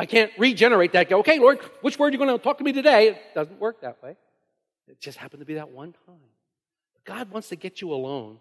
I 0.00 0.06
can't 0.06 0.32
regenerate 0.38 0.92
that. 0.92 1.10
Go, 1.10 1.18
okay, 1.18 1.38
Lord, 1.38 1.58
which 1.82 1.98
word 1.98 2.08
are 2.08 2.12
you 2.12 2.18
going 2.18 2.30
to 2.30 2.42
talk 2.42 2.56
to 2.56 2.64
me 2.64 2.72
today? 2.72 3.08
It 3.08 3.18
doesn't 3.34 3.60
work 3.60 3.82
that 3.82 4.02
way. 4.02 4.16
It 4.88 4.98
just 4.98 5.18
happened 5.18 5.40
to 5.40 5.46
be 5.46 5.54
that 5.54 5.70
one 5.70 5.94
time. 6.06 6.16
God 7.04 7.30
wants 7.30 7.50
to 7.50 7.56
get 7.56 7.82
you 7.82 7.92
alone. 7.92 8.38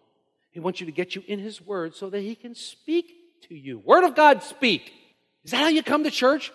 He 0.52 0.62
wants 0.62 0.80
you 0.80 0.86
to 0.86 0.91
get 0.93 1.15
you 1.15 1.24
in 1.28 1.38
His 1.38 1.62
Word 1.62 1.95
so 1.95 2.10
that 2.10 2.22
He 2.22 2.34
can 2.34 2.56
speak 2.56 3.12
to 3.50 3.56
you. 3.56 3.80
Word 3.80 4.06
of 4.06 4.15
God, 4.15 4.41
speak. 4.41 4.93
Is 5.43 5.52
that 5.52 5.58
how 5.58 5.67
you 5.67 5.84
come 5.84 6.06
to 6.06 6.12
church? 6.12 6.54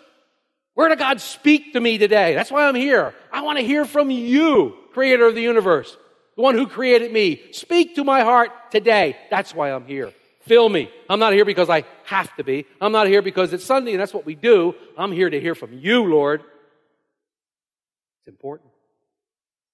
Word 0.75 0.91
of 0.91 0.99
God, 0.99 1.21
speak 1.21 1.75
to 1.75 1.81
me 1.81 1.99
today. 1.99 2.35
That's 2.35 2.51
why 2.51 2.67
I'm 2.67 2.75
here. 2.75 3.15
I 3.31 3.43
want 3.43 3.59
to 3.59 3.65
hear 3.65 3.85
from 3.85 4.11
you, 4.11 4.75
Creator 4.95 5.27
of 5.27 5.35
the 5.35 5.43
universe, 5.43 5.95
the 6.35 6.43
one 6.43 6.55
who 6.55 6.67
created 6.67 7.13
me. 7.13 7.43
Speak 7.53 7.97
to 7.97 8.05
my 8.05 8.23
heart 8.23 8.51
today. 8.71 9.19
That's 9.29 9.55
why 9.55 9.71
I'm 9.71 9.85
here. 9.85 10.15
Fill 10.47 10.69
me. 10.69 10.91
I'm 11.09 11.19
not 11.19 11.33
here 11.33 11.45
because 11.45 11.71
I 11.71 11.85
have 12.05 12.35
to 12.37 12.45
be. 12.45 12.67
I'm 12.81 12.93
not 12.93 13.07
here 13.07 13.23
because 13.23 13.53
it's 13.53 13.65
Sunday 13.65 13.93
and 13.93 14.01
that's 14.01 14.13
what 14.13 14.27
we 14.27 14.35
do. 14.35 14.75
I'm 14.97 15.13
here 15.13 15.31
to 15.31 15.41
hear 15.41 15.55
from 15.55 15.73
you, 15.73 16.05
Lord. 16.05 16.43
It's 18.21 18.29
important. 18.29 18.71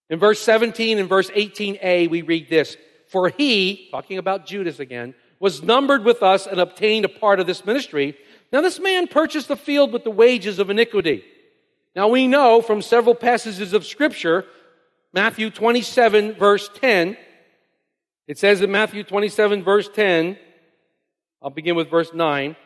In 0.08 0.18
verse 0.18 0.40
17 0.40 0.98
and 0.98 1.08
verse 1.08 1.30
18a, 1.30 2.08
we 2.08 2.22
read 2.22 2.48
this 2.48 2.76
For 3.08 3.28
he, 3.28 3.88
talking 3.90 4.18
about 4.18 4.46
Judas 4.46 4.78
again, 4.78 5.14
was 5.40 5.62
numbered 5.62 6.04
with 6.04 6.22
us 6.22 6.46
and 6.46 6.60
obtained 6.60 7.04
a 7.04 7.08
part 7.08 7.40
of 7.40 7.46
this 7.46 7.64
ministry. 7.64 8.16
Now 8.52 8.60
this 8.60 8.78
man 8.78 9.08
purchased 9.08 9.48
the 9.48 9.56
field 9.56 9.92
with 9.92 10.04
the 10.04 10.10
wages 10.10 10.58
of 10.58 10.70
iniquity. 10.70 11.24
Now 11.96 12.08
we 12.08 12.28
know 12.28 12.62
from 12.62 12.82
several 12.82 13.14
passages 13.16 13.72
of 13.72 13.84
scripture, 13.84 14.44
Matthew 15.12 15.50
27 15.50 16.34
verse 16.34 16.70
10, 16.80 17.16
it 18.28 18.38
says 18.38 18.60
in 18.60 18.70
Matthew 18.70 19.02
27 19.02 19.64
verse 19.64 19.88
10, 19.92 20.38
I'll 21.42 21.50
begin 21.50 21.76
with 21.76 21.88
verse 21.88 22.12
9, 22.12 22.56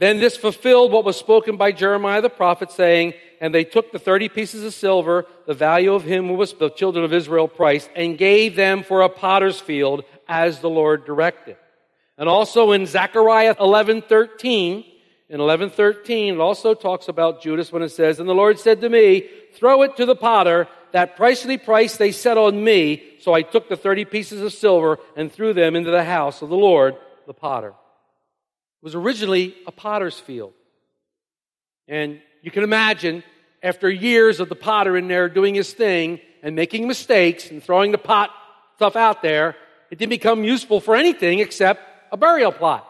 then 0.00 0.18
this 0.18 0.34
fulfilled 0.34 0.92
what 0.92 1.04
was 1.04 1.18
spoken 1.18 1.58
by 1.58 1.72
Jeremiah 1.72 2.22
the 2.22 2.30
prophet, 2.30 2.72
saying, 2.72 3.12
And 3.38 3.54
they 3.54 3.64
took 3.64 3.92
the 3.92 3.98
thirty 3.98 4.30
pieces 4.30 4.64
of 4.64 4.72
silver, 4.72 5.26
the 5.46 5.52
value 5.52 5.92
of 5.92 6.04
him 6.04 6.26
who 6.26 6.34
was 6.34 6.54
the 6.54 6.70
children 6.70 7.04
of 7.04 7.12
Israel 7.12 7.48
priced, 7.48 7.90
and 7.94 8.16
gave 8.16 8.56
them 8.56 8.82
for 8.82 9.02
a 9.02 9.10
potter's 9.10 9.60
field, 9.60 10.04
as 10.26 10.60
the 10.60 10.70
Lord 10.70 11.04
directed. 11.04 11.58
And 12.16 12.30
also 12.30 12.72
in 12.72 12.86
Zechariah 12.86 13.56
11, 13.60 14.02
13, 14.02 14.84
in 15.28 15.38
11:13 15.38 16.34
it 16.34 16.40
also 16.40 16.74
talks 16.74 17.08
about 17.08 17.42
Judas 17.42 17.70
when 17.70 17.82
it 17.82 17.90
says, 17.90 18.18
"And 18.18 18.28
the 18.28 18.34
Lord 18.34 18.58
said 18.58 18.80
to 18.80 18.88
me, 18.88 19.28
throw 19.52 19.82
it 19.82 19.96
to 19.96 20.06
the 20.06 20.16
potter, 20.16 20.66
that 20.92 21.16
pricely 21.16 21.62
price 21.62 21.96
they 21.96 22.10
set 22.10 22.38
on 22.38 22.64
me, 22.64 23.02
so 23.20 23.34
I 23.34 23.42
took 23.42 23.68
the 23.68 23.76
30 23.76 24.06
pieces 24.06 24.40
of 24.40 24.52
silver 24.52 24.98
and 25.14 25.30
threw 25.30 25.52
them 25.52 25.76
into 25.76 25.90
the 25.90 26.04
house 26.04 26.42
of 26.42 26.48
the 26.48 26.56
Lord, 26.56 26.96
the 27.26 27.34
potter." 27.34 27.74
Was 28.82 28.94
originally 28.94 29.54
a 29.66 29.72
potter's 29.72 30.18
field. 30.18 30.52
And 31.86 32.20
you 32.42 32.50
can 32.50 32.62
imagine 32.62 33.22
after 33.62 33.90
years 33.90 34.40
of 34.40 34.48
the 34.48 34.54
potter 34.54 34.96
in 34.96 35.08
there 35.08 35.28
doing 35.28 35.54
his 35.54 35.72
thing 35.72 36.20
and 36.42 36.56
making 36.56 36.88
mistakes 36.88 37.50
and 37.50 37.62
throwing 37.62 37.92
the 37.92 37.98
pot 37.98 38.30
stuff 38.76 38.96
out 38.96 39.20
there, 39.20 39.56
it 39.90 39.98
didn't 39.98 40.10
become 40.10 40.44
useful 40.44 40.80
for 40.80 40.96
anything 40.96 41.40
except 41.40 41.82
a 42.10 42.16
burial 42.16 42.52
plot. 42.52 42.86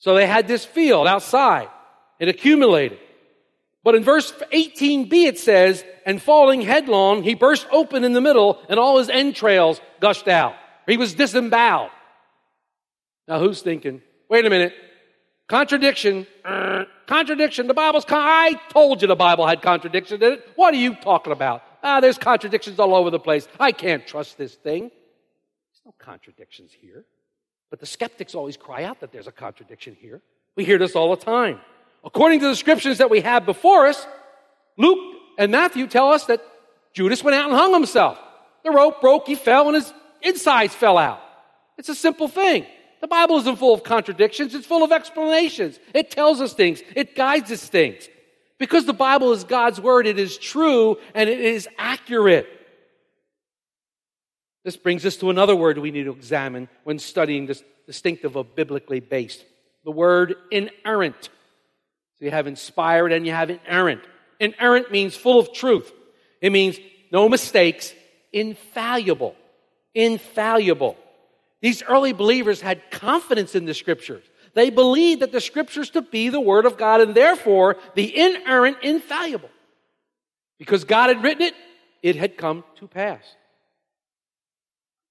So 0.00 0.14
they 0.14 0.26
had 0.26 0.48
this 0.48 0.64
field 0.64 1.06
outside. 1.06 1.68
It 2.18 2.28
accumulated. 2.28 2.98
But 3.84 3.94
in 3.94 4.02
verse 4.02 4.32
18b 4.52 5.12
it 5.12 5.38
says, 5.38 5.84
and 6.06 6.20
falling 6.20 6.62
headlong, 6.62 7.22
he 7.22 7.34
burst 7.34 7.66
open 7.70 8.02
in 8.02 8.14
the 8.14 8.20
middle 8.20 8.58
and 8.68 8.80
all 8.80 8.98
his 8.98 9.10
entrails 9.10 9.80
gushed 10.00 10.26
out. 10.26 10.54
He 10.86 10.96
was 10.96 11.14
disemboweled. 11.14 11.90
Now 13.28 13.38
who's 13.38 13.62
thinking, 13.62 14.02
wait 14.28 14.44
a 14.46 14.50
minute, 14.50 14.72
contradiction, 15.48 16.26
contradiction, 17.06 17.66
the 17.66 17.74
Bible's, 17.74 18.04
con- 18.04 18.22
I 18.22 18.60
told 18.70 19.02
you 19.02 19.08
the 19.08 19.16
Bible 19.16 19.46
had 19.46 19.62
contradictions 19.62 20.22
in 20.22 20.32
it. 20.34 20.48
What 20.56 20.74
are 20.74 20.78
you 20.78 20.94
talking 20.94 21.32
about? 21.32 21.62
Ah, 21.82 22.00
there's 22.00 22.18
contradictions 22.18 22.78
all 22.78 22.94
over 22.94 23.10
the 23.10 23.18
place. 23.18 23.46
I 23.60 23.72
can't 23.72 24.06
trust 24.06 24.38
this 24.38 24.54
thing. 24.54 24.82
There's 24.82 25.82
no 25.84 25.94
contradictions 25.98 26.72
here. 26.72 27.04
But 27.70 27.80
the 27.80 27.86
skeptics 27.86 28.34
always 28.34 28.56
cry 28.56 28.84
out 28.84 29.00
that 29.00 29.12
there's 29.12 29.26
a 29.26 29.32
contradiction 29.32 29.96
here. 30.00 30.22
We 30.56 30.64
hear 30.64 30.78
this 30.78 30.94
all 30.94 31.14
the 31.14 31.22
time. 31.22 31.60
According 32.04 32.40
to 32.40 32.48
the 32.48 32.56
scriptures 32.56 32.98
that 32.98 33.10
we 33.10 33.20
have 33.20 33.44
before 33.44 33.86
us, 33.86 34.06
Luke 34.78 34.98
and 35.38 35.50
Matthew 35.50 35.86
tell 35.86 36.08
us 36.08 36.24
that 36.26 36.40
Judas 36.92 37.24
went 37.24 37.34
out 37.36 37.50
and 37.50 37.58
hung 37.58 37.72
himself. 37.72 38.18
The 38.62 38.70
rope 38.70 39.00
broke, 39.00 39.26
he 39.26 39.34
fell, 39.34 39.66
and 39.66 39.74
his 39.74 39.92
insides 40.22 40.74
fell 40.74 40.96
out. 40.96 41.20
It's 41.76 41.88
a 41.88 41.94
simple 41.94 42.28
thing. 42.28 42.66
The 43.04 43.08
Bible 43.08 43.36
isn't 43.36 43.56
full 43.56 43.74
of 43.74 43.82
contradictions, 43.82 44.54
it's 44.54 44.66
full 44.66 44.82
of 44.82 44.90
explanations. 44.90 45.78
It 45.92 46.10
tells 46.10 46.40
us 46.40 46.54
things, 46.54 46.82
it 46.96 47.14
guides 47.14 47.52
us 47.52 47.68
things. 47.68 48.08
Because 48.58 48.86
the 48.86 48.94
Bible 48.94 49.32
is 49.32 49.44
God's 49.44 49.78
word, 49.78 50.06
it 50.06 50.18
is 50.18 50.38
true 50.38 50.96
and 51.14 51.28
it 51.28 51.38
is 51.38 51.68
accurate. 51.76 52.48
This 54.64 54.78
brings 54.78 55.04
us 55.04 55.16
to 55.16 55.28
another 55.28 55.54
word 55.54 55.76
we 55.76 55.90
need 55.90 56.04
to 56.04 56.12
examine 56.12 56.66
when 56.84 56.98
studying 56.98 57.44
this 57.44 57.62
distinctive 57.86 58.36
of 58.36 58.56
biblically 58.56 59.00
based. 59.00 59.44
The 59.84 59.90
word 59.90 60.36
inerrant. 60.50 61.28
So 62.18 62.24
you 62.24 62.30
have 62.30 62.46
inspired 62.46 63.12
and 63.12 63.26
you 63.26 63.32
have 63.32 63.50
inerrant. 63.50 64.00
Inerrant 64.40 64.90
means 64.90 65.14
full 65.14 65.38
of 65.38 65.52
truth. 65.52 65.92
It 66.40 66.52
means 66.52 66.78
no 67.12 67.28
mistakes, 67.28 67.92
infallible. 68.32 69.36
Infallible. 69.94 70.96
These 71.64 71.82
early 71.82 72.12
believers 72.12 72.60
had 72.60 72.90
confidence 72.90 73.54
in 73.54 73.64
the 73.64 73.72
scriptures. 73.72 74.22
They 74.52 74.68
believed 74.68 75.22
that 75.22 75.32
the 75.32 75.40
scriptures 75.40 75.88
to 75.92 76.02
be 76.02 76.28
the 76.28 76.38
word 76.38 76.66
of 76.66 76.76
God 76.76 77.00
and 77.00 77.14
therefore 77.14 77.76
the 77.94 78.14
inerrant, 78.14 78.76
infallible. 78.82 79.48
Because 80.58 80.84
God 80.84 81.08
had 81.08 81.22
written 81.22 81.40
it, 81.40 81.54
it 82.02 82.16
had 82.16 82.36
come 82.36 82.64
to 82.80 82.86
pass. 82.86 83.24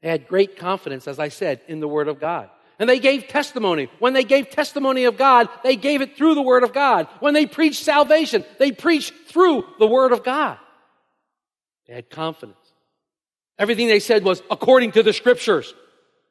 They 0.03 0.09
had 0.09 0.27
great 0.27 0.55
confidence, 0.55 1.07
as 1.07 1.17
I 1.17 1.29
said, 1.29 1.61
in 1.67 1.79
the 1.79 1.87
Word 1.87 2.07
of 2.07 2.19
God. 2.19 2.51
And 2.77 2.87
they 2.87 2.99
gave 2.99 3.27
testimony. 3.27 3.89
When 3.97 4.13
they 4.13 4.23
gave 4.23 4.51
testimony 4.51 5.05
of 5.05 5.17
God, 5.17 5.49
they 5.63 5.75
gave 5.75 6.01
it 6.01 6.15
through 6.15 6.35
the 6.35 6.43
Word 6.43 6.63
of 6.63 6.71
God. 6.71 7.07
When 7.19 7.33
they 7.33 7.47
preached 7.47 7.83
salvation, 7.83 8.45
they 8.59 8.71
preached 8.71 9.11
through 9.25 9.65
the 9.79 9.87
Word 9.87 10.11
of 10.11 10.23
God. 10.23 10.59
They 11.87 11.95
had 11.95 12.11
confidence. 12.11 12.57
Everything 13.57 13.87
they 13.87 13.99
said 13.99 14.23
was 14.23 14.43
according 14.51 14.91
to 14.91 15.01
the 15.01 15.13
Scriptures. 15.13 15.73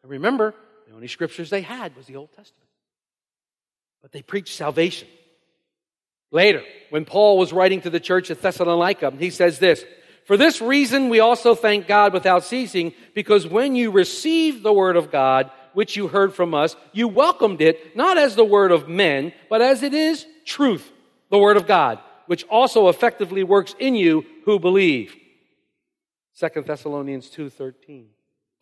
And 0.03 0.11
remember, 0.11 0.55
the 0.87 0.95
only 0.95 1.09
Scriptures 1.09 1.51
they 1.51 1.63
had 1.63 1.97
was 1.97 2.07
the 2.07 2.17
Old 2.17 2.31
Testament. 2.31 2.69
But 4.01 4.13
they 4.13 4.23
preached 4.23 4.55
salvation. 4.55 5.09
Later, 6.31 6.63
when 6.91 7.05
Paul 7.05 7.39
was 7.39 7.53
writing 7.53 7.83
to 7.83 7.91
the 7.91 8.01
church 8.01 8.31
at 8.31 8.41
Thessalonica, 8.41 9.13
he 9.19 9.31
says 9.31 9.59
this, 9.59 9.85
for 10.25 10.37
this 10.37 10.61
reason, 10.61 11.09
we 11.09 11.21
also 11.21 11.55
thank 11.55 11.87
God 11.87 12.13
without 12.13 12.45
ceasing, 12.45 12.95
because 13.15 13.47
when 13.47 13.75
you 13.75 13.91
received 13.91 14.63
the 14.63 14.73
word 14.73 14.97
of 14.97 15.11
God, 15.11 15.51
which 15.73 15.97
you 15.97 16.09
heard 16.09 16.33
from 16.33 16.55
us, 16.55 16.77
you 16.93 17.09
welcomed 17.09 17.61
it 17.61 17.97
not 17.97 18.19
as 18.19 18.37
the 18.37 18.45
word 18.45 18.73
of 18.73 18.89
men, 18.89 19.33
but 19.51 19.61
as 19.61 19.83
it 19.83 19.95
is 19.95 20.27
truth, 20.45 20.91
the 21.31 21.39
word 21.39 21.57
of 21.57 21.67
God, 21.67 21.99
which 22.27 22.45
also 22.45 22.89
effectively 22.89 23.43
works 23.43 23.75
in 23.79 23.95
you 23.95 24.25
who 24.45 24.59
believe. 24.59 25.17
2 26.39 26.63
Thessalonians 26.63 27.29
2:13. 27.31 28.07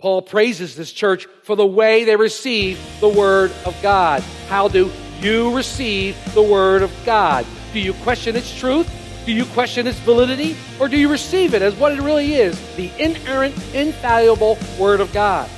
Paul 0.00 0.22
praises 0.22 0.74
this 0.74 0.90
church 0.92 1.26
for 1.42 1.54
the 1.56 1.66
way 1.66 2.04
they 2.04 2.16
receive 2.16 2.80
the 3.00 3.08
word 3.08 3.52
of 3.66 3.76
God. 3.82 4.22
How 4.48 4.66
do 4.66 4.90
you 5.20 5.54
receive 5.54 6.16
the 6.32 6.42
word 6.42 6.82
of 6.82 6.90
God? 7.04 7.44
Do 7.74 7.80
you 7.80 7.92
question 7.92 8.34
its 8.34 8.58
truth? 8.58 8.90
Do 9.26 9.32
you 9.32 9.44
question 9.44 9.86
its 9.86 9.98
validity? 10.00 10.56
Or 10.80 10.88
do 10.88 10.98
you 10.98 11.10
receive 11.10 11.52
it 11.52 11.60
as 11.60 11.74
what 11.74 11.92
it 11.92 12.00
really 12.00 12.34
is 12.34 12.58
the 12.76 12.90
inerrant, 12.98 13.54
infallible 13.74 14.56
Word 14.78 15.00
of 15.00 15.12
God? 15.12 15.50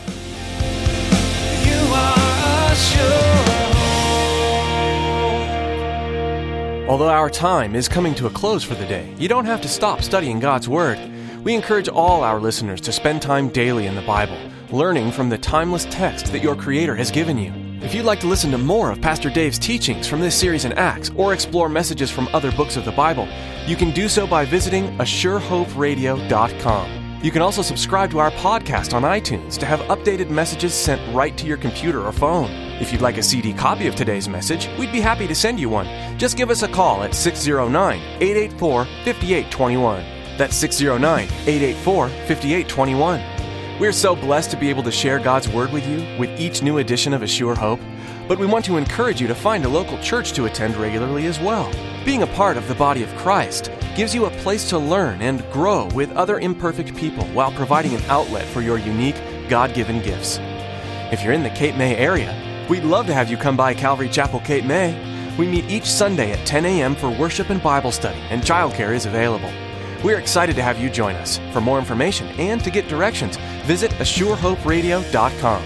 You 1.65 1.79
are 1.95 2.73
a 2.73 2.75
sure 2.75 3.43
Although 6.91 7.11
our 7.11 7.31
time 7.31 7.77
is 7.77 7.89
coming 7.89 8.15
to 8.17 8.27
a 8.27 8.31
close 8.31 8.65
for 8.65 8.75
the 8.75 8.87
day, 8.87 9.15
you 9.17 9.29
don't 9.29 9.47
have 9.47 9.63
to 9.63 9.69
stop 9.69 10.03
studying 10.03 10.41
God's 10.41 10.69
Word. 10.69 10.99
We 11.43 11.55
encourage 11.57 11.89
all 11.89 12.23
our 12.23 12.39
listeners 12.39 12.81
to 12.83 12.93
spend 12.93 13.21
time 13.21 13.49
daily 13.49 13.87
in 13.87 13.97
the 13.97 14.03
Bible, 14.03 14.39
learning 14.71 15.11
from 15.11 15.29
the 15.29 15.39
timeless 15.39 15.89
text 15.91 16.27
that 16.27 16.41
your 16.41 16.55
Creator 16.55 16.95
has 16.95 17.11
given 17.11 17.37
you. 17.37 17.53
If 17.85 17.97
you'd 17.97 18.05
like 18.05 18.21
to 18.21 18.29
listen 18.29 18.53
to 18.53 18.59
more 18.59 18.93
of 18.93 19.01
Pastor 19.01 19.29
Dave's 19.29 19.59
teachings 19.59 20.07
from 20.07 20.21
this 20.21 20.39
series 20.39 20.65
in 20.65 20.73
Acts 20.75 21.11
or 21.17 21.33
explore 21.33 21.69
messages 21.69 22.13
from 22.13 22.29
other 22.33 22.53
books 22.53 22.77
of 22.77 22.85
the 22.85 22.93
Bible, 22.93 23.27
you 23.67 23.75
can 23.75 23.91
do 23.91 24.09
so 24.09 24.25
by 24.25 24.45
visiting 24.45 24.97
ASureHopeRadio.com. 24.99 27.19
You 27.25 27.33
can 27.33 27.43
also 27.43 27.63
subscribe 27.63 28.13
to 28.13 28.21
our 28.21 28.31
podcast 28.33 28.95
on 28.95 29.03
iTunes 29.03 29.59
to 29.59 29.67
have 29.67 29.81
updated 29.81 30.31
messages 30.31 30.73
sent 30.73 31.03
right 31.13 31.37
to 31.39 31.47
your 31.47 31.57
computer 31.57 32.03
or 32.03 32.13
phone. 32.13 32.53
If 32.81 32.93
you'd 32.93 33.01
like 33.01 33.19
a 33.19 33.23
CD 33.23 33.53
copy 33.53 33.89
of 33.89 33.97
today's 33.97 34.29
message, 34.29 34.69
we'd 34.79 34.93
be 34.93 35.01
happy 35.01 35.27
to 35.27 35.35
send 35.35 35.59
you 35.59 35.69
one. 35.69 35.89
Just 36.19 36.37
give 36.37 36.51
us 36.51 36.63
a 36.63 36.69
call 36.69 37.03
at 37.03 37.17
609 37.17 37.99
884 37.99 38.85
5821. 38.85 40.22
That's 40.43 40.57
609 40.57 41.29
884 41.47 42.09
5821. 42.09 43.79
We're 43.79 43.93
so 43.93 44.17
blessed 44.17 44.51
to 44.51 44.57
be 44.57 44.71
able 44.71 44.83
to 44.83 44.91
share 44.91 45.21
God's 45.21 45.49
Word 45.49 45.73
with 45.73 45.87
you 45.87 45.99
with 46.19 46.31
each 46.31 46.65
new 46.65 46.79
edition 46.79 47.13
of 47.13 47.23
A 47.23 47.29
Sure 47.29 47.55
Hope, 47.55 47.79
but 48.27 48.41
we 48.41 48.47
want 48.47 48.65
to 48.65 48.77
encourage 48.77 49.21
you 49.21 49.29
to 49.29 49.37
find 49.37 49.65
a 49.65 49.69
local 49.69 49.97
church 49.99 50.33
to 50.33 50.47
attend 50.47 50.77
regularly 50.77 51.27
as 51.27 51.39
well. 51.39 51.71
Being 52.05 52.25
a 52.25 52.27
part 52.27 52.57
of 52.57 52.67
the 52.67 52.75
body 52.75 53.05
of 53.05 53.15
Christ 53.15 53.71
gives 53.95 54.17
you 54.17 54.25
a 54.25 54.37
place 54.39 54.69
to 54.71 54.79
learn 54.79 55.23
and 55.23 55.49
grow 55.53 55.87
with 55.95 56.11
other 56.17 56.41
imperfect 56.41 56.97
people 56.97 57.25
while 57.27 57.53
providing 57.53 57.95
an 57.95 58.03
outlet 58.09 58.45
for 58.47 58.63
your 58.63 58.79
unique, 58.79 59.23
God 59.49 59.75
given 59.75 60.03
gifts. 60.03 60.41
If 61.13 61.23
you're 61.23 61.35
in 61.35 61.45
the 61.45 61.51
Cape 61.51 61.77
May 61.77 61.95
area, 61.97 62.37
we'd 62.69 62.83
love 62.83 63.07
to 63.07 63.15
have 63.15 63.31
you 63.31 63.37
come 63.37 63.57
by 63.57 63.75
Calvary 63.75 64.09
Chapel, 64.09 64.41
Cape 64.41 64.65
May. 64.65 65.37
We 65.39 65.47
meet 65.47 65.71
each 65.71 65.87
Sunday 65.87 66.33
at 66.33 66.45
10 66.49 66.67
a.m. 66.67 66.97
for 66.97 67.17
worship 67.17 67.51
and 67.51 67.63
Bible 67.63 67.93
study, 67.93 68.19
and 68.23 68.43
childcare 68.43 68.93
is 68.93 69.07
available. 69.07 69.53
We're 70.05 70.19
excited 70.19 70.57
to 70.57 70.63
have 70.63 70.81
you 70.81 70.91
join 70.91 71.15
us. 71.17 71.39
For 71.53 71.61
more 71.61 71.79
information 71.79 72.27
and 72.39 72.63
to 72.65 72.71
get 72.71 72.89
directions, 72.89 73.37
visit 73.65 73.93
ASureHopeRadio.com. 73.93 75.63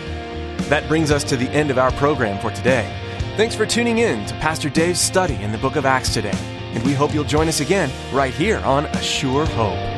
That 0.69 0.87
brings 0.89 1.11
us 1.11 1.25
to 1.25 1.37
the 1.37 1.49
end 1.51 1.71
of 1.71 1.79
our 1.79 1.91
program 1.93 2.39
for 2.41 2.51
today. 2.51 2.93
Thanks 3.37 3.55
for 3.55 3.65
tuning 3.67 3.99
in 3.99 4.27
to 4.27 4.35
Pastor 4.35 4.69
Dave's 4.69 5.01
study 5.01 5.37
in 5.37 5.53
the 5.53 5.59
book 5.59 5.77
of 5.77 5.87
Acts 5.87 6.13
today, 6.13 6.39
and 6.75 6.85
we 6.85 6.93
hope 6.93 7.15
you'll 7.15 7.25
join 7.25 7.49
us 7.49 7.61
again 7.61 7.91
right 8.13 8.35
here 8.35 8.59
on 8.59 8.87
A 8.87 9.03
Sure 9.03 9.47
Hope. 9.47 9.96